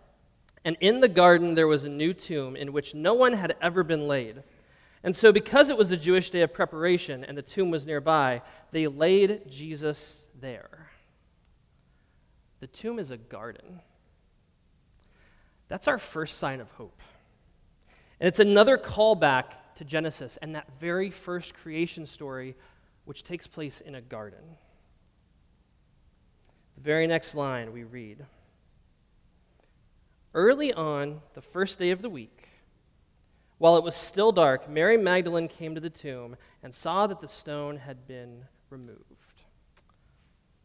and 0.65 0.75
in 0.81 0.99
the 0.99 1.07
garden 1.07 1.55
there 1.55 1.67
was 1.67 1.85
a 1.85 1.89
new 1.89 2.13
tomb 2.13 2.55
in 2.55 2.73
which 2.73 2.93
no 2.93 3.13
one 3.13 3.33
had 3.33 3.55
ever 3.61 3.83
been 3.83 4.07
laid. 4.07 4.43
And 5.03 5.15
so, 5.15 5.33
because 5.33 5.69
it 5.69 5.77
was 5.77 5.89
the 5.89 5.97
Jewish 5.97 6.29
day 6.29 6.41
of 6.41 6.53
preparation 6.53 7.25
and 7.25 7.37
the 7.37 7.41
tomb 7.41 7.71
was 7.71 7.85
nearby, 7.85 8.41
they 8.71 8.87
laid 8.87 9.49
Jesus 9.49 10.25
there. 10.39 10.89
The 12.61 12.67
tomb 12.67 12.99
is 12.99 13.11
a 13.11 13.17
garden. 13.17 13.81
That's 15.67 15.89
our 15.89 15.97
first 15.97 16.37
sign 16.37 16.61
of 16.61 16.71
hope. 16.71 17.01
And 18.19 18.27
it's 18.29 18.39
another 18.39 18.77
callback 18.77 19.45
to 19.75 19.83
Genesis 19.83 20.37
and 20.41 20.55
that 20.55 20.67
very 20.79 21.09
first 21.09 21.53
creation 21.53 22.05
story, 22.05 22.55
which 23.03 23.25
takes 23.25 23.47
place 23.47 23.81
in 23.81 23.95
a 23.95 24.01
garden. 24.01 24.57
The 26.75 26.81
very 26.81 27.07
next 27.07 27.35
line 27.35 27.73
we 27.73 27.83
read 27.83 28.25
Early 30.35 30.73
on, 30.73 31.21
the 31.35 31.41
first 31.41 31.77
day 31.77 31.91
of 31.91 32.01
the 32.01 32.09
week, 32.09 32.42
while 33.63 33.77
it 33.77 33.83
was 33.83 33.95
still 33.95 34.33
dark, 34.33 34.69
Mary 34.69 34.97
Magdalene 34.97 35.47
came 35.47 35.73
to 35.73 35.79
the 35.79 35.89
tomb 35.89 36.35
and 36.63 36.75
saw 36.75 37.07
that 37.07 37.21
the 37.21 37.29
stone 37.29 37.77
had 37.77 38.05
been 38.05 38.43
removed. 38.69 38.99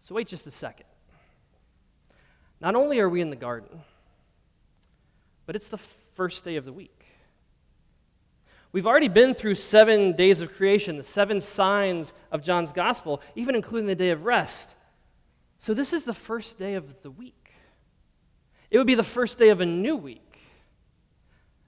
So, 0.00 0.16
wait 0.16 0.26
just 0.26 0.48
a 0.48 0.50
second. 0.50 0.86
Not 2.60 2.74
only 2.74 2.98
are 2.98 3.08
we 3.08 3.20
in 3.20 3.30
the 3.30 3.36
garden, 3.36 3.82
but 5.46 5.54
it's 5.54 5.68
the 5.68 5.78
first 5.78 6.44
day 6.44 6.56
of 6.56 6.64
the 6.64 6.72
week. 6.72 7.04
We've 8.72 8.88
already 8.88 9.06
been 9.06 9.32
through 9.32 9.54
seven 9.54 10.16
days 10.16 10.40
of 10.40 10.52
creation, 10.52 10.96
the 10.96 11.04
seven 11.04 11.40
signs 11.40 12.12
of 12.32 12.42
John's 12.42 12.72
gospel, 12.72 13.22
even 13.36 13.54
including 13.54 13.86
the 13.86 13.94
day 13.94 14.10
of 14.10 14.24
rest. 14.24 14.74
So 15.60 15.72
this 15.72 15.92
is 15.92 16.02
the 16.02 16.12
first 16.12 16.58
day 16.58 16.74
of 16.74 17.02
the 17.02 17.12
week. 17.12 17.52
It 18.72 18.78
would 18.78 18.88
be 18.88 18.96
the 18.96 19.04
first 19.04 19.38
day 19.38 19.50
of 19.50 19.60
a 19.60 19.66
new 19.66 19.94
week, 19.94 20.40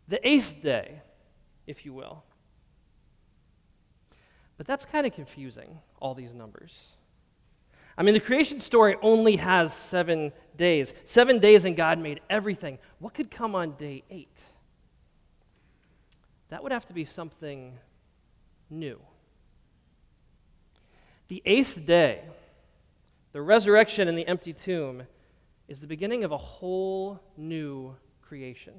the 0.09 0.29
eighth 0.29 0.61
day, 0.61 1.03
if 1.71 1.87
you 1.87 1.93
will. 1.93 2.25
But 4.59 4.67
that's 4.67 4.85
kind 4.85 5.07
of 5.07 5.15
confusing, 5.15 5.79
all 6.01 6.15
these 6.15 6.35
numbers. 6.35 6.91
I 7.97 8.03
mean, 8.03 8.15
the 8.15 8.21
creation 8.21 8.61
story 8.61 8.97
only 9.03 9.37
has 9.37 9.73
seven 9.73 10.33
days. 10.57 10.93
Seven 11.05 11.39
days, 11.39 11.65
and 11.65 11.77
God 11.77 11.99
made 11.99 12.21
everything. 12.29 12.79
What 12.99 13.15
could 13.15 13.31
come 13.31 13.55
on 13.55 13.73
day 13.73 14.05
eight? 14.11 14.39
that 16.51 16.63
would 16.63 16.73
have 16.73 16.87
to 16.87 16.93
be 16.93 17.05
something 17.05 17.79
new. 18.69 19.01
The 21.29 21.43
eighth 21.47 21.87
day, 21.87 22.23
the 23.33 23.41
resurrection 23.41 24.09
in 24.09 24.17
the 24.17 24.27
empty 24.27 24.53
tomb, 24.53 25.05
is 25.69 25.81
the 25.81 25.87
beginning 25.87 26.25
of 26.25 26.33
a 26.33 26.37
whole 26.37 27.21
new 27.37 27.95
creation. 28.21 28.75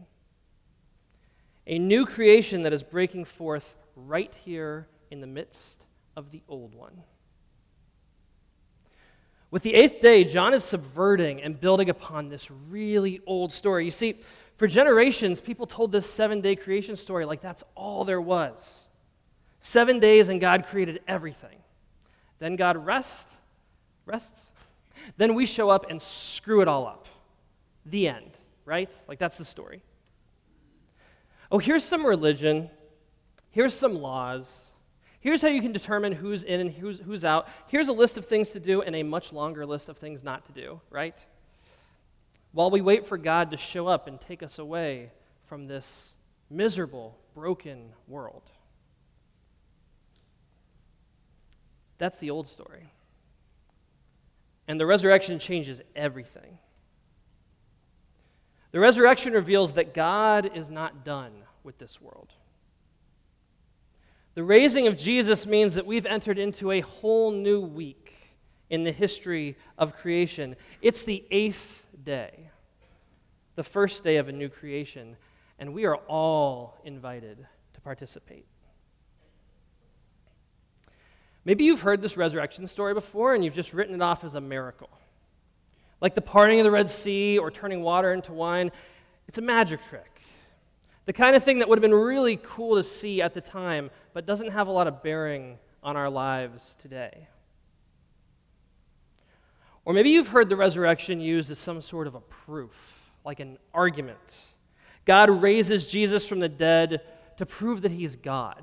A 1.67 1.77
new 1.77 2.05
creation 2.05 2.63
that 2.63 2.73
is 2.73 2.83
breaking 2.83 3.25
forth 3.25 3.75
right 3.95 4.33
here 4.43 4.87
in 5.09 5.21
the 5.21 5.27
midst 5.27 5.83
of 6.15 6.31
the 6.31 6.41
old 6.47 6.73
one. 6.75 7.03
With 9.51 9.63
the 9.63 9.73
eighth 9.73 9.99
day, 9.99 10.23
John 10.23 10.53
is 10.53 10.63
subverting 10.63 11.41
and 11.41 11.59
building 11.59 11.89
upon 11.89 12.29
this 12.29 12.49
really 12.69 13.19
old 13.27 13.51
story. 13.51 13.83
You 13.83 13.91
see, 13.91 14.21
for 14.55 14.65
generations, 14.65 15.41
people 15.41 15.67
told 15.67 15.91
this 15.91 16.09
seven 16.09 16.39
day 16.39 16.55
creation 16.55 16.95
story 16.95 17.25
like 17.25 17.41
that's 17.41 17.63
all 17.75 18.05
there 18.05 18.21
was. 18.21 18.87
Seven 19.59 19.99
days 19.99 20.29
and 20.29 20.39
God 20.39 20.65
created 20.65 21.01
everything. 21.07 21.57
Then 22.39 22.55
God 22.55 22.77
rest, 22.77 23.27
rests. 24.05 24.51
Then 25.17 25.35
we 25.35 25.45
show 25.45 25.69
up 25.69 25.89
and 25.89 26.01
screw 26.01 26.61
it 26.61 26.67
all 26.67 26.87
up. 26.87 27.07
The 27.85 28.07
end, 28.07 28.31
right? 28.65 28.89
Like 29.07 29.19
that's 29.19 29.37
the 29.37 29.45
story. 29.45 29.83
Oh, 31.51 31.59
here's 31.59 31.83
some 31.83 32.05
religion. 32.05 32.69
Here's 33.49 33.73
some 33.73 33.95
laws. 33.95 34.71
Here's 35.19 35.41
how 35.41 35.49
you 35.49 35.61
can 35.61 35.73
determine 35.73 36.13
who's 36.13 36.43
in 36.43 36.61
and 36.61 36.71
who's, 36.71 36.99
who's 36.99 37.25
out. 37.25 37.47
Here's 37.67 37.89
a 37.89 37.93
list 37.93 38.17
of 38.17 38.25
things 38.25 38.49
to 38.51 38.59
do 38.59 38.81
and 38.81 38.95
a 38.95 39.03
much 39.03 39.33
longer 39.33 39.65
list 39.65 39.89
of 39.89 39.97
things 39.97 40.23
not 40.23 40.45
to 40.45 40.51
do, 40.53 40.81
right? 40.89 41.15
while 42.51 42.69
we 42.69 42.81
wait 42.81 43.07
for 43.07 43.17
God 43.17 43.51
to 43.51 43.57
show 43.57 43.87
up 43.87 44.07
and 44.07 44.19
take 44.19 44.43
us 44.43 44.59
away 44.59 45.11
from 45.45 45.67
this 45.67 46.15
miserable, 46.49 47.17
broken 47.33 47.91
world. 48.07 48.43
That's 51.97 52.17
the 52.17 52.31
old 52.31 52.47
story. 52.47 52.91
And 54.67 54.79
the 54.79 54.85
resurrection 54.85 55.39
changes 55.39 55.81
everything. 55.95 56.57
The 58.71 58.79
resurrection 58.79 59.33
reveals 59.33 59.73
that 59.73 59.93
God 59.93 60.51
is 60.55 60.69
not 60.69 61.03
done 61.03 61.33
with 61.63 61.77
this 61.77 62.01
world. 62.01 62.33
The 64.33 64.43
raising 64.43 64.87
of 64.87 64.97
Jesus 64.97 65.45
means 65.45 65.73
that 65.73 65.85
we've 65.85 66.05
entered 66.05 66.39
into 66.39 66.71
a 66.71 66.79
whole 66.79 67.31
new 67.31 67.59
week 67.59 68.13
in 68.69 68.85
the 68.85 68.91
history 68.91 69.57
of 69.77 69.95
creation. 69.95 70.55
It's 70.81 71.03
the 71.03 71.25
eighth 71.31 71.87
day, 72.05 72.49
the 73.55 73.63
first 73.63 74.05
day 74.05 74.15
of 74.15 74.29
a 74.29 74.31
new 74.31 74.47
creation, 74.47 75.17
and 75.59 75.73
we 75.73 75.85
are 75.85 75.97
all 75.97 76.79
invited 76.85 77.45
to 77.73 77.81
participate. 77.81 78.45
Maybe 81.43 81.65
you've 81.65 81.81
heard 81.81 82.01
this 82.01 82.15
resurrection 82.15 82.67
story 82.67 82.93
before 82.93 83.33
and 83.33 83.43
you've 83.43 83.53
just 83.53 83.73
written 83.73 83.95
it 83.95 84.01
off 84.01 84.23
as 84.23 84.35
a 84.35 84.41
miracle. 84.41 84.89
Like 86.01 86.15
the 86.15 86.21
parting 86.21 86.59
of 86.59 86.63
the 86.63 86.71
Red 86.71 86.89
Sea 86.89 87.37
or 87.37 87.51
turning 87.51 87.81
water 87.81 88.11
into 88.11 88.33
wine, 88.33 88.71
it's 89.27 89.37
a 89.37 89.41
magic 89.41 89.81
trick. 89.87 90.21
The 91.05 91.13
kind 91.13 91.35
of 91.35 91.43
thing 91.43 91.59
that 91.59 91.69
would 91.69 91.77
have 91.77 91.81
been 91.81 91.93
really 91.93 92.39
cool 92.41 92.75
to 92.75 92.83
see 92.83 93.21
at 93.21 93.33
the 93.33 93.41
time, 93.41 93.91
but 94.13 94.25
doesn't 94.25 94.51
have 94.51 94.67
a 94.67 94.71
lot 94.71 94.87
of 94.87 95.03
bearing 95.03 95.57
on 95.83 95.95
our 95.95 96.09
lives 96.09 96.75
today. 96.79 97.27
Or 99.85 99.93
maybe 99.93 100.09
you've 100.09 100.27
heard 100.27 100.49
the 100.49 100.55
resurrection 100.55 101.19
used 101.19 101.49
as 101.49 101.59
some 101.59 101.81
sort 101.81 102.07
of 102.07 102.15
a 102.15 102.19
proof, 102.19 103.11
like 103.25 103.39
an 103.39 103.57
argument. 103.73 104.47
God 105.05 105.29
raises 105.29 105.87
Jesus 105.87 106.27
from 106.27 106.39
the 106.39 106.49
dead 106.49 107.01
to 107.37 107.45
prove 107.45 107.81
that 107.81 107.91
he's 107.91 108.15
God. 108.15 108.61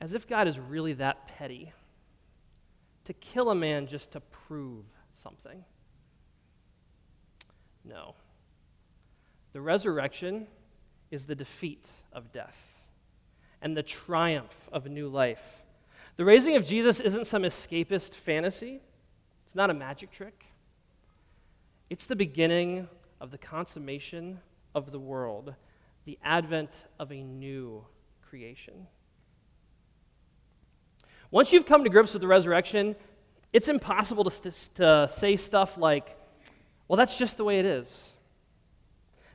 As 0.00 0.12
if 0.12 0.26
God 0.26 0.48
is 0.48 0.58
really 0.58 0.92
that 0.94 1.28
petty 1.28 1.72
to 3.04 3.12
kill 3.12 3.50
a 3.50 3.54
man 3.54 3.86
just 3.86 4.12
to 4.12 4.20
prove 4.20 4.84
something. 5.16 5.64
No. 7.84 8.14
The 9.52 9.60
resurrection 9.60 10.46
is 11.10 11.24
the 11.24 11.34
defeat 11.34 11.88
of 12.12 12.32
death 12.32 12.88
and 13.62 13.76
the 13.76 13.82
triumph 13.82 14.68
of 14.72 14.86
new 14.86 15.08
life. 15.08 15.62
The 16.16 16.24
raising 16.24 16.56
of 16.56 16.66
Jesus 16.66 17.00
isn't 17.00 17.26
some 17.26 17.42
escapist 17.42 18.14
fantasy, 18.14 18.80
it's 19.44 19.54
not 19.54 19.70
a 19.70 19.74
magic 19.74 20.10
trick. 20.10 20.46
It's 21.88 22.06
the 22.06 22.16
beginning 22.16 22.88
of 23.20 23.30
the 23.30 23.38
consummation 23.38 24.40
of 24.74 24.90
the 24.90 24.98
world, 24.98 25.54
the 26.04 26.18
advent 26.24 26.70
of 26.98 27.12
a 27.12 27.22
new 27.22 27.84
creation. 28.28 28.88
Once 31.30 31.52
you've 31.52 31.66
come 31.66 31.84
to 31.84 31.90
grips 31.90 32.12
with 32.12 32.22
the 32.22 32.28
resurrection, 32.28 32.96
it's 33.52 33.68
impossible 33.68 34.24
to, 34.24 34.50
to 34.74 35.08
say 35.08 35.36
stuff 35.36 35.78
like, 35.78 36.16
well, 36.88 36.96
that's 36.96 37.18
just 37.18 37.36
the 37.36 37.44
way 37.44 37.58
it 37.58 37.64
is. 37.64 38.12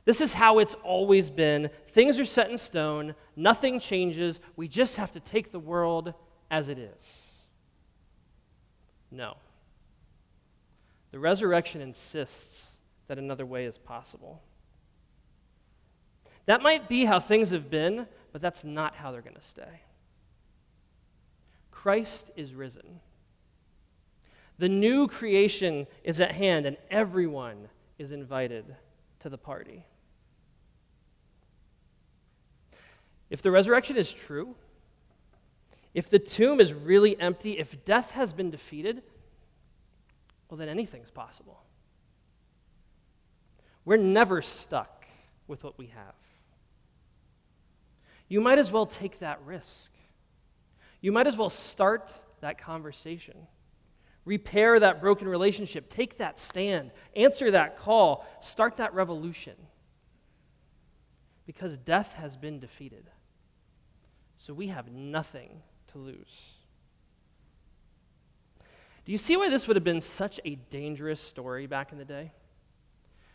This 0.04 0.20
is 0.20 0.32
how 0.32 0.58
it's 0.58 0.74
always 0.82 1.30
been. 1.30 1.70
Things 1.88 2.18
are 2.18 2.24
set 2.24 2.50
in 2.50 2.58
stone, 2.58 3.14
nothing 3.36 3.78
changes. 3.78 4.40
We 4.56 4.68
just 4.68 4.96
have 4.96 5.12
to 5.12 5.20
take 5.20 5.52
the 5.52 5.60
world 5.60 6.14
as 6.50 6.68
it 6.68 6.78
is. 6.78 7.36
No. 9.10 9.36
The 11.12 11.18
resurrection 11.18 11.80
insists 11.80 12.78
that 13.06 13.18
another 13.18 13.46
way 13.46 13.66
is 13.66 13.78
possible. 13.78 14.42
That 16.46 16.62
might 16.62 16.88
be 16.88 17.04
how 17.04 17.20
things 17.20 17.50
have 17.50 17.70
been, 17.70 18.06
but 18.32 18.40
that's 18.40 18.64
not 18.64 18.96
how 18.96 19.12
they're 19.12 19.20
going 19.20 19.36
to 19.36 19.42
stay. 19.42 19.82
Christ 21.70 22.30
is 22.36 22.54
risen. 22.54 23.00
The 24.62 24.68
new 24.68 25.08
creation 25.08 25.88
is 26.04 26.20
at 26.20 26.30
hand, 26.30 26.66
and 26.66 26.76
everyone 26.88 27.68
is 27.98 28.12
invited 28.12 28.76
to 29.18 29.28
the 29.28 29.36
party. 29.36 29.84
If 33.28 33.42
the 33.42 33.50
resurrection 33.50 33.96
is 33.96 34.12
true, 34.12 34.54
if 35.94 36.08
the 36.08 36.20
tomb 36.20 36.60
is 36.60 36.72
really 36.72 37.18
empty, 37.20 37.58
if 37.58 37.84
death 37.84 38.12
has 38.12 38.32
been 38.32 38.52
defeated, 38.52 39.02
well, 40.48 40.58
then 40.58 40.68
anything's 40.68 41.10
possible. 41.10 41.64
We're 43.84 43.96
never 43.96 44.42
stuck 44.42 45.06
with 45.48 45.64
what 45.64 45.76
we 45.76 45.86
have. 45.86 46.14
You 48.28 48.40
might 48.40 48.58
as 48.60 48.70
well 48.70 48.86
take 48.86 49.18
that 49.18 49.40
risk. 49.44 49.90
You 51.00 51.10
might 51.10 51.26
as 51.26 51.36
well 51.36 51.50
start 51.50 52.12
that 52.42 52.58
conversation. 52.58 53.48
Repair 54.24 54.78
that 54.78 55.00
broken 55.00 55.26
relationship. 55.26 55.88
Take 55.88 56.18
that 56.18 56.38
stand. 56.38 56.92
Answer 57.16 57.50
that 57.50 57.76
call. 57.76 58.26
Start 58.40 58.76
that 58.76 58.94
revolution. 58.94 59.54
Because 61.46 61.76
death 61.76 62.14
has 62.14 62.36
been 62.36 62.60
defeated. 62.60 63.10
So 64.38 64.54
we 64.54 64.68
have 64.68 64.92
nothing 64.92 65.62
to 65.92 65.98
lose. 65.98 66.52
Do 69.04 69.10
you 69.10 69.18
see 69.18 69.36
why 69.36 69.48
this 69.48 69.66
would 69.66 69.76
have 69.76 69.84
been 69.84 70.00
such 70.00 70.38
a 70.44 70.54
dangerous 70.54 71.20
story 71.20 71.66
back 71.66 71.90
in 71.90 71.98
the 71.98 72.04
day? 72.04 72.32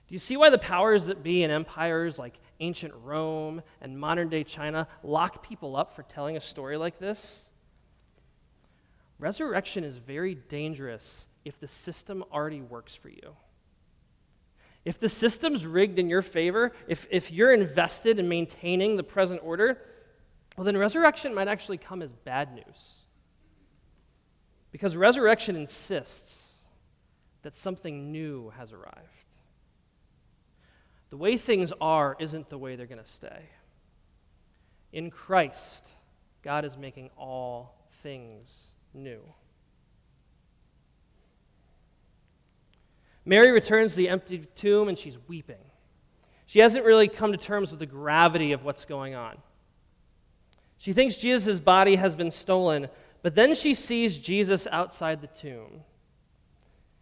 Do 0.08 0.16
you 0.16 0.20
see 0.20 0.38
why 0.38 0.50
the 0.50 0.58
powers 0.58 1.08
that 1.08 1.22
be 1.22 1.44
in 1.44 1.52
empires 1.52 2.18
like 2.18 2.40
ancient 2.62 2.94
Rome 3.04 3.62
and 3.82 4.00
modern 4.00 4.30
day 4.30 4.46
China 4.46 4.88
lock 5.04 5.46
people 5.46 5.76
up 5.76 5.94
for 5.94 6.04
telling 6.04 6.38
a 6.38 6.42
story 6.42 6.78
like 6.78 6.98
this? 6.98 7.47
Resurrection 9.20 9.84
is 9.84 9.98
very 9.98 10.36
dangerous 10.36 11.28
if 11.44 11.60
the 11.60 11.68
system 11.68 12.24
already 12.32 12.62
works 12.62 12.96
for 12.96 13.10
you. 13.10 13.36
If 14.86 15.00
the 15.00 15.10
system's 15.10 15.66
rigged 15.66 16.00
in 16.00 16.10
your 16.10 16.22
favor, 16.22 16.72
if, 16.88 17.08
if 17.10 17.32
you're 17.32 17.54
invested 17.54 18.20
in 18.20 18.30
maintaining 18.30 18.96
the 18.96 19.04
present 19.04 19.42
order, 19.44 19.82
well, 20.56 20.66
then 20.66 20.78
resurrection 20.78 21.34
might 21.34 21.48
actually 21.48 21.78
come 21.78 22.02
as 22.02 22.14
bad 22.14 22.54
news. 22.54 22.96
Because 24.72 24.96
resurrection 24.96 25.56
insists 25.56 26.60
that 27.42 27.56
something 27.56 28.12
new 28.12 28.50
has 28.52 28.72
arrived. 28.72 29.26
The 31.10 31.18
way 31.18 31.38
things 31.38 31.72
are 31.80 32.16
isn't 32.20 32.50
the 32.50 32.58
way 32.58 32.76
they're 32.76 32.86
going 32.86 33.04
to 33.04 33.10
stay. 33.10 33.50
In 34.92 35.10
Christ, 35.10 35.88
God 36.44 36.66
is 36.66 36.78
making 36.78 37.10
all 37.18 37.90
things 38.04 38.74
new. 38.98 39.22
Mary 43.26 43.52
returns 43.52 43.92
to 43.92 43.98
the 43.98 44.10
empty 44.10 44.40
tomb 44.56 44.88
and 44.88 44.98
she's 44.98 45.18
weeping. 45.28 45.58
She 46.46 46.60
hasn't 46.60 46.86
really 46.86 47.10
come 47.10 47.34
to 47.34 47.38
terms 47.38 47.72
with 47.72 47.80
the 47.80 47.86
gravity 47.86 48.54
of 48.54 48.64
what's 48.64 48.86
going 48.86 49.16
on. 49.16 49.38
She 50.78 50.94
thinks 50.94 51.16
Jesus' 51.16 51.60
body 51.60 51.98
has 51.98 52.16
been 52.16 52.32
stolen, 52.32 52.88
but 53.22 53.36
then 53.36 53.54
she 53.54 53.74
sees 53.74 54.18
Jesus 54.18 54.66
outside 54.72 55.20
the 55.20 55.28
tomb. 55.28 55.82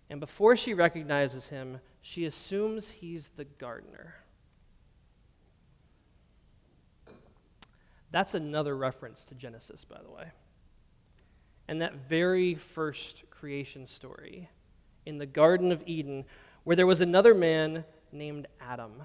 And 0.10 0.20
before 0.20 0.56
she 0.56 0.74
recognizes 0.74 1.50
him, 1.50 1.80
she 2.02 2.26
assumes 2.26 2.90
he's 2.90 3.30
the 3.36 3.46
gardener. 3.46 4.16
That's 8.10 8.34
another 8.34 8.76
reference 8.76 9.26
to 9.26 9.36
Genesis, 9.36 9.86
by 9.86 10.02
the 10.02 10.10
way 10.10 10.32
and 11.68 11.82
that 11.82 12.08
very 12.08 12.56
first 12.56 13.24
creation 13.30 13.88
story 13.88 14.50
in 15.06 15.18
the 15.18 15.26
Garden 15.26 15.72
of 15.72 15.84
Eden, 15.86 16.26
where 16.64 16.76
there 16.76 16.88
was 16.88 17.02
another 17.02 17.34
man 17.34 17.86
named 18.12 18.48
Adam. 18.60 19.04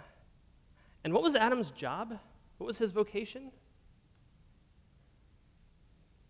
And 1.04 1.12
what 1.12 1.22
was 1.22 1.34
Adam's 1.34 1.70
job? 1.70 2.18
What 2.58 2.66
was 2.66 2.78
his 2.78 2.90
vocation? 2.90 3.42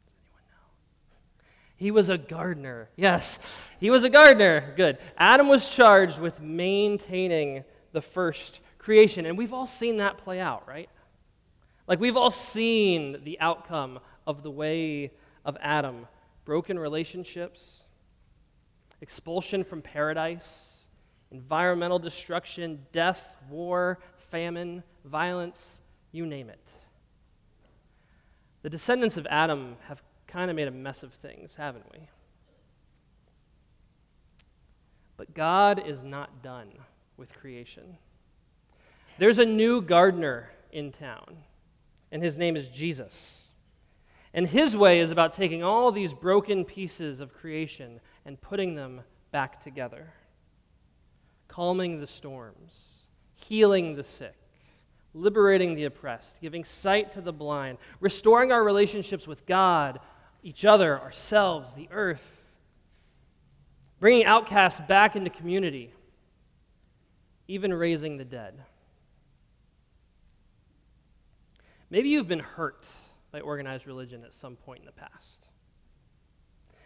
Does 0.07 0.15
anyone 0.19 0.43
know? 0.49 0.69
He 1.77 1.91
was 1.91 2.09
a 2.09 2.19
gardener. 2.19 2.89
Yes, 2.97 3.39
he 3.81 3.91
was 3.91 4.05
a 4.05 4.11
gardener. 4.11 4.73
Good. 4.77 4.99
Adam 5.19 5.49
was 5.49 5.69
charged 5.69 6.21
with 6.21 6.41
maintaining 6.41 7.65
the 7.93 8.01
first 8.01 8.61
creation. 8.79 9.27
And 9.27 9.37
we've 9.37 9.53
all 9.53 9.67
seen 9.67 9.99
that 9.99 10.19
play 10.19 10.41
out, 10.41 10.67
right? 10.67 10.89
Like 11.87 12.01
we've 12.01 12.17
all 12.17 12.31
seen 12.31 13.25
the 13.25 13.41
outcome 13.41 13.99
of 14.27 14.43
the 14.43 14.51
way 14.51 15.11
of 15.45 15.57
Adam 15.61 16.07
broken 16.51 16.77
relationships, 16.77 17.85
expulsion 19.03 19.63
from 19.63 19.81
paradise, 19.81 20.83
environmental 21.31 21.97
destruction, 21.97 22.85
death, 22.91 23.37
war, 23.49 24.01
famine, 24.33 24.83
violence, 25.05 25.81
you 26.11 26.27
name 26.27 26.51
it. 26.51 26.73
The 28.63 28.69
descendants 28.69 29.17
of 29.17 29.29
Adam 29.31 29.77
have 29.87 30.03
kind 30.27 30.51
of 30.51 30.57
made 30.57 30.67
a 30.67 30.73
mess 30.73 31.05
of 31.05 31.13
things, 31.13 31.55
haven't 31.55 31.85
we? 31.93 32.01
But 35.17 35.35
God 35.35 35.87
is 35.87 36.03
not 36.03 36.43
done 36.43 36.73
with 37.17 37.33
creation. 37.33 37.97
There's 39.19 39.39
a 39.39 39.47
new 39.47 39.81
gardener 39.81 40.51
in 40.73 40.91
town, 40.91 41.45
and 42.11 42.21
his 42.21 42.37
name 42.37 42.57
is 42.57 42.67
Jesus. 42.67 43.50
And 44.33 44.47
his 44.47 44.77
way 44.77 45.01
is 45.01 45.11
about 45.11 45.33
taking 45.33 45.63
all 45.65 45.91
these 45.91 46.15
broken 46.15 46.65
pieces 46.65 47.21
of 47.21 47.35
creation 47.35 48.01
and 48.25 48.41
putting 48.41 48.77
them 48.77 49.03
back 49.33 49.61
together, 49.61 50.13
calming 51.49 52.01
the 52.01 52.07
storms, 52.07 53.07
healing 53.35 53.97
the 53.97 54.05
sick, 54.05 54.37
liberating 55.15 55.75
the 55.75 55.85
oppressed, 55.85 56.41
giving 56.41 56.65
sight 56.65 57.11
to 57.13 57.21
the 57.21 57.33
blind, 57.33 57.79
restoring 57.99 58.53
our 58.53 58.63
relationships 58.63 59.27
with 59.27 59.47
God, 59.47 59.99
each 60.43 60.65
other, 60.65 61.01
ourselves, 61.01 61.75
the 61.75 61.89
earth, 61.91 62.53
bringing 63.99 64.25
outcasts 64.25 64.81
back 64.81 65.17
into 65.17 65.29
community, 65.29 65.93
even 67.49 67.75
raising 67.75 68.17
the 68.17 68.25
dead. 68.25 68.55
Maybe 71.91 72.11
you've 72.11 72.29
been 72.29 72.39
hurt 72.39 72.87
by 73.31 73.41
organized 73.41 73.87
religion 73.87 74.25
at 74.25 74.35
some 74.35 74.57
point 74.57 74.81
in 74.81 74.87
the 74.87 74.93
past. 74.93 75.49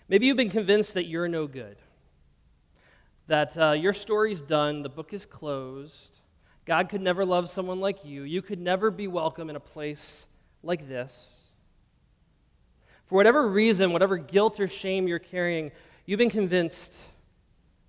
Maybe 0.08 0.26
you've 0.26 0.36
been 0.36 0.50
convinced 0.50 0.94
that 0.94 1.06
you're 1.06 1.28
no 1.28 1.46
good, 1.46 1.76
that 3.26 3.56
uh, 3.56 3.72
your 3.72 3.92
story's 3.94 4.42
done, 4.42 4.82
the 4.82 4.88
book 4.88 5.12
is 5.12 5.24
closed, 5.24 6.20
God 6.66 6.88
could 6.88 7.00
never 7.00 7.24
love 7.24 7.48
someone 7.48 7.80
like 7.80 8.04
you, 8.04 8.22
you 8.22 8.42
could 8.42 8.60
never 8.60 8.90
be 8.90 9.08
welcome 9.08 9.48
in 9.48 9.56
a 9.56 9.60
place 9.60 10.26
like 10.62 10.88
this. 10.88 11.40
For 13.06 13.16
whatever 13.16 13.48
reason, 13.48 13.92
whatever 13.92 14.16
guilt 14.16 14.60
or 14.60 14.68
shame 14.68 15.06
you're 15.06 15.18
carrying, 15.18 15.72
you've 16.06 16.18
been 16.18 16.30
convinced 16.30 16.94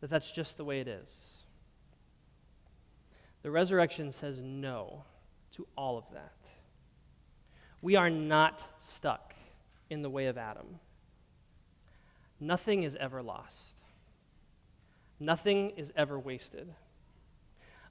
that 0.01 0.09
that's 0.09 0.29
just 0.29 0.57
the 0.57 0.65
way 0.65 0.81
it 0.81 0.87
is. 0.87 1.35
The 3.41 3.51
resurrection 3.51 4.11
says 4.11 4.41
no 4.41 5.03
to 5.51 5.67
all 5.77 5.97
of 5.97 6.05
that. 6.13 6.35
We 7.81 7.95
are 7.95 8.09
not 8.09 8.63
stuck 8.79 9.33
in 9.89 10.01
the 10.01 10.09
way 10.09 10.27
of 10.27 10.38
Adam. 10.38 10.79
Nothing 12.39 12.83
is 12.83 12.95
ever 12.95 13.21
lost, 13.21 13.81
nothing 15.19 15.71
is 15.71 15.91
ever 15.95 16.19
wasted. 16.19 16.73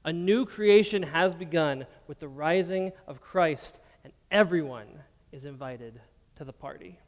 A 0.07 0.13
new 0.13 0.45
creation 0.45 1.03
has 1.03 1.35
begun 1.35 1.87
with 2.07 2.21
the 2.21 2.29
rising 2.29 2.93
of 3.07 3.23
Christ, 3.23 3.81
and 4.05 4.13
everyone 4.31 4.89
is 5.33 5.47
invited 5.47 5.99
to 6.37 6.45
the 6.45 6.53
party. 6.53 6.99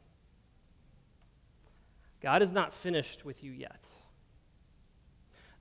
God 2.21 2.41
is 2.41 2.51
not 2.51 2.73
finished 2.73 3.23
with 3.23 3.43
you 3.43 3.51
yet. 3.51 3.85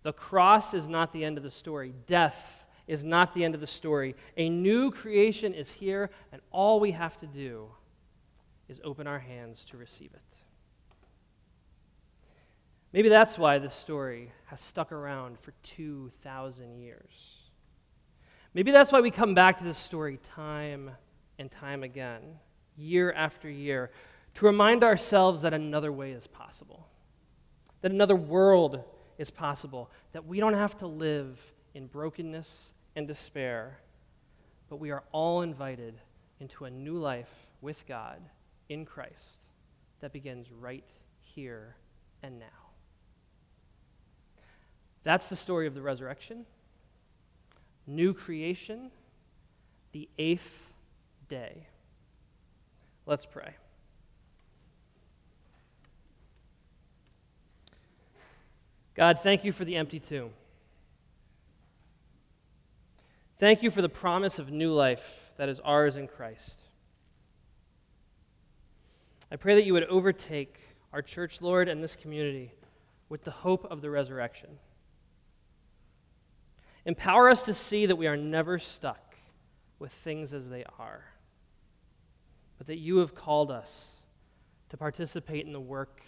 The 0.03 0.13
cross 0.13 0.73
is 0.73 0.89
not 0.89 1.13
the 1.13 1.25
end 1.25 1.37
of 1.37 1.45
the 1.45 1.51
story. 1.51 1.93
Death 2.07 2.66
is 2.87 3.03
not 3.03 3.35
the 3.35 3.45
end 3.45 3.55
of 3.55 3.61
the 3.61 3.67
story. 3.67 4.15
A 4.37 4.49
new 4.49 4.91
creation 4.91 5.55
is 5.55 5.73
here, 5.73 6.11
and 6.33 6.41
all 6.51 6.81
we 6.81 6.93
have 6.93 7.19
to 7.21 7.27
do 7.27 7.69
is 8.69 8.81
open 8.85 9.07
our 9.07 9.19
hands 9.19 9.65
to 9.67 9.77
receive 9.77 10.11
it. 10.15 10.21
Maybe 12.93 13.09
that's 13.09 13.39
why 13.39 13.59
this 13.59 13.75
story 13.75 14.33
has 14.47 14.61
stuck 14.61 14.93
around 14.93 15.39
for 15.39 15.53
2,000 15.63 16.77
years. 16.79 17.41
Maybe 18.55 18.71
that's 18.71 18.91
why 18.91 19.01
we 19.01 19.11
come 19.11 19.35
back 19.35 19.59
to 19.59 19.65
this 19.65 19.79
story 19.79 20.19
time 20.23 20.91
and 21.39 21.51
time 21.51 21.83
again, 21.83 22.23
year 22.77 23.13
after 23.13 23.51
year, 23.51 23.91
to 24.35 24.47
remind 24.47 24.83
ourselves 24.83 25.43
that 25.43 25.53
another 25.53 25.93
way 25.93 26.13
is 26.13 26.27
possible, 26.27 26.87
that 27.83 27.91
another 27.91 28.17
world 28.17 28.83
is 29.19 29.31
possible, 29.31 29.91
that 30.13 30.25
we 30.25 30.41
don't 30.41 30.55
have 30.55 30.79
to 30.79 30.87
live 30.87 31.53
in 31.75 31.87
brokenness 31.87 32.73
and 32.97 33.07
despair, 33.07 33.79
but 34.69 34.81
we 34.81 34.91
are 34.91 35.05
all 35.13 35.43
invited 35.43 35.95
into 36.41 36.65
a 36.65 36.71
new 36.71 36.99
life 36.99 37.31
with 37.61 37.87
God 37.87 38.21
in 38.69 38.85
Christ 38.85 39.39
that 40.01 40.13
begins 40.13 40.51
right 40.51 40.89
here 41.21 41.77
and 42.23 42.39
now. 42.39 42.47
That's 45.05 45.29
the 45.29 45.37
story 45.37 45.69
of 45.69 45.75
the 45.75 45.83
resurrection, 45.83 46.47
new 47.87 48.13
creation, 48.13 48.91
the 49.93 50.09
eighth 50.19 50.73
day. 51.29 51.69
Let's 53.05 53.25
pray. 53.25 53.55
God, 58.95 59.21
thank 59.21 59.45
you 59.45 59.53
for 59.53 59.65
the 59.65 59.77
empty 59.77 60.01
tomb. 60.01 60.31
Thank 63.39 63.63
you 63.63 63.71
for 63.71 63.83
the 63.83 63.89
promise 63.89 64.39
of 64.39 64.51
new 64.51 64.73
life 64.73 65.21
that 65.37 65.49
is 65.49 65.61
ours 65.61 65.97
in 65.97 66.07
Christ. 66.07 66.63
I 69.31 69.37
pray 69.37 69.57
that 69.57 69.67
you 69.67 69.75
would 69.75 69.85
overtake 69.85 70.59
our 70.93 71.03
church, 71.03 71.43
Lord, 71.43 71.69
and 71.69 71.83
this 71.83 71.97
community 71.97 72.53
with 73.09 73.25
the 73.25 73.31
hope 73.31 73.67
of 73.71 73.83
the 73.83 73.91
resurrection. 73.91 74.51
Empower 76.87 77.29
us 77.29 77.45
to 77.45 77.53
see 77.53 77.87
that 77.87 77.97
we 77.97 78.07
are 78.07 78.17
never 78.17 78.59
stuck 78.59 79.17
with 79.79 79.93
things 79.93 80.33
as 80.33 80.49
they 80.49 80.65
are, 80.79 81.05
but 82.57 82.69
that 82.69 82.79
you 82.79 82.99
have 82.99 83.15
called 83.15 83.51
us 83.51 84.01
to 84.71 84.77
participate 84.77 85.45
in 85.45 85.53
the 85.53 85.61
work 85.61 86.01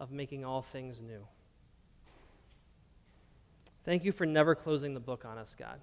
of 0.00 0.10
making 0.10 0.44
all 0.44 0.62
things 0.62 1.00
new. 1.00 1.26
Thank 3.84 4.04
you 4.04 4.10
for 4.10 4.26
never 4.26 4.56
closing 4.56 4.94
the 4.94 5.00
book 5.00 5.24
on 5.24 5.38
us, 5.38 5.54
God. 5.56 5.78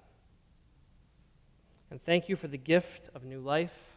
And 1.94 2.02
thank 2.02 2.28
you 2.28 2.34
for 2.34 2.48
the 2.48 2.58
gift 2.58 3.08
of 3.14 3.22
new 3.22 3.38
life 3.38 3.94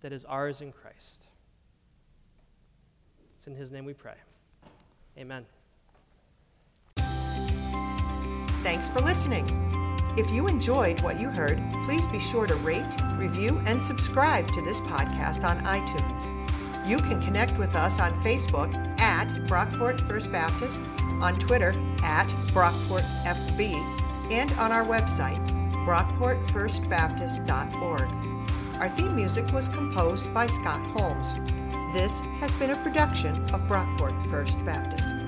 that 0.00 0.10
is 0.10 0.24
ours 0.24 0.62
in 0.62 0.72
Christ. 0.72 1.26
It's 3.36 3.46
in 3.46 3.54
His 3.54 3.70
name 3.70 3.84
we 3.84 3.92
pray. 3.92 4.14
Amen. 5.18 5.44
Thanks 8.62 8.88
for 8.88 9.00
listening. 9.00 9.44
If 10.16 10.30
you 10.30 10.48
enjoyed 10.48 11.02
what 11.02 11.20
you 11.20 11.28
heard, 11.28 11.60
please 11.84 12.06
be 12.06 12.20
sure 12.20 12.46
to 12.46 12.54
rate, 12.54 12.96
review, 13.18 13.60
and 13.66 13.82
subscribe 13.82 14.50
to 14.52 14.62
this 14.62 14.80
podcast 14.80 15.44
on 15.44 15.60
iTunes. 15.60 16.88
You 16.88 16.96
can 16.96 17.20
connect 17.20 17.58
with 17.58 17.74
us 17.76 18.00
on 18.00 18.14
Facebook 18.24 18.74
at 18.98 19.28
Brockport 19.46 20.08
First 20.08 20.32
Baptist, 20.32 20.80
on 21.20 21.38
Twitter 21.38 21.74
at 22.02 22.28
BrockportFB, 22.54 23.74
and 24.32 24.50
on 24.52 24.72
our 24.72 24.86
website, 24.86 25.45
brockportfirstbaptist.org. 25.86 28.08
Our 28.80 28.88
theme 28.88 29.14
music 29.14 29.52
was 29.52 29.68
composed 29.68 30.34
by 30.34 30.48
Scott 30.48 30.82
Holmes. 30.90 31.34
This 31.94 32.20
has 32.40 32.52
been 32.54 32.70
a 32.70 32.82
production 32.82 33.36
of 33.54 33.62
Brockport 33.62 34.20
First 34.26 34.58
Baptist. 34.64 35.25